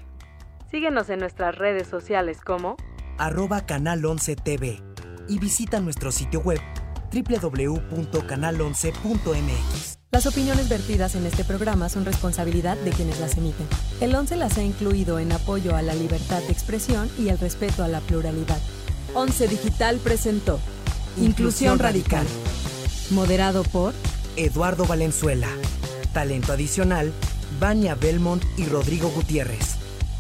Síguenos 0.71 1.09
en 1.11 1.21
nuestras 1.21 1.57
redes 1.57 1.87
sociales 1.87 2.39
como 2.45 2.77
arroba 3.19 3.65
canal 3.65 4.05
11 4.05 4.37
TV 4.37 4.83
y 5.29 5.39
visita 5.39 5.81
nuestro 5.81 6.11
sitio 6.11 6.41
web 6.41 6.61
www.canal11.mx. 7.13 9.99
Las 10.11 10.27
opiniones 10.27 10.69
vertidas 10.69 11.15
en 11.15 11.27
este 11.27 11.45
programa 11.45 11.89
son 11.89 12.05
responsabilidad 12.05 12.77
de 12.79 12.91
quienes 12.91 13.21
las 13.21 13.37
emiten. 13.37 13.67
El 14.01 14.15
11 14.15 14.37
las 14.37 14.59
ha 14.59 14.65
incluido 14.65 15.19
en 15.19 15.31
apoyo 15.31 15.77
a 15.77 15.83
la 15.83 15.95
libertad 15.95 16.43
de 16.43 16.53
expresión 16.53 17.09
y 17.19 17.29
el 17.29 17.39
respeto 17.39 17.85
a 17.85 17.89
la 17.89 18.01
pluralidad. 18.01 18.61
11 19.17 19.49
Digital 19.49 19.97
presentó 19.97 20.61
Inclusión 21.17 21.79
Radical. 21.79 22.27
Moderado 23.11 23.63
por 23.63 23.95
Eduardo 24.37 24.85
Valenzuela. 24.85 25.49
Talento 26.13 26.53
adicional, 26.53 27.11
Vania 27.59 27.95
Belmont 27.95 28.45
y 28.59 28.67
Rodrigo 28.67 29.09
Gutiérrez. 29.09 29.77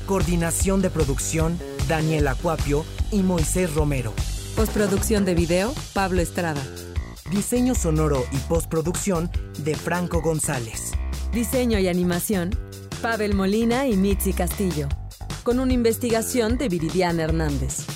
Coordinación 0.06 0.80
de 0.80 0.88
producción, 0.88 1.59
Daniel 1.88 2.26
Acuapio 2.26 2.87
y 3.12 3.22
Moisés 3.22 3.74
Romero. 3.74 4.14
Postproducción 4.56 5.26
de 5.26 5.35
video, 5.35 5.74
Pablo 5.92 6.22
Estrada. 6.22 6.62
Diseño 7.30 7.74
sonoro 7.74 8.24
y 8.32 8.38
postproducción 8.48 9.30
de 9.59 9.74
Franco 9.74 10.22
González. 10.22 10.92
Diseño 11.35 11.78
y 11.78 11.88
animación, 11.88 12.59
Pavel 13.02 13.35
Molina 13.35 13.87
y 13.88 13.94
Mitzi 13.98 14.32
Castillo. 14.32 14.88
Con 15.42 15.61
una 15.61 15.74
investigación 15.74 16.56
de 16.56 16.70
Viridiana 16.70 17.24
Hernández. 17.24 17.95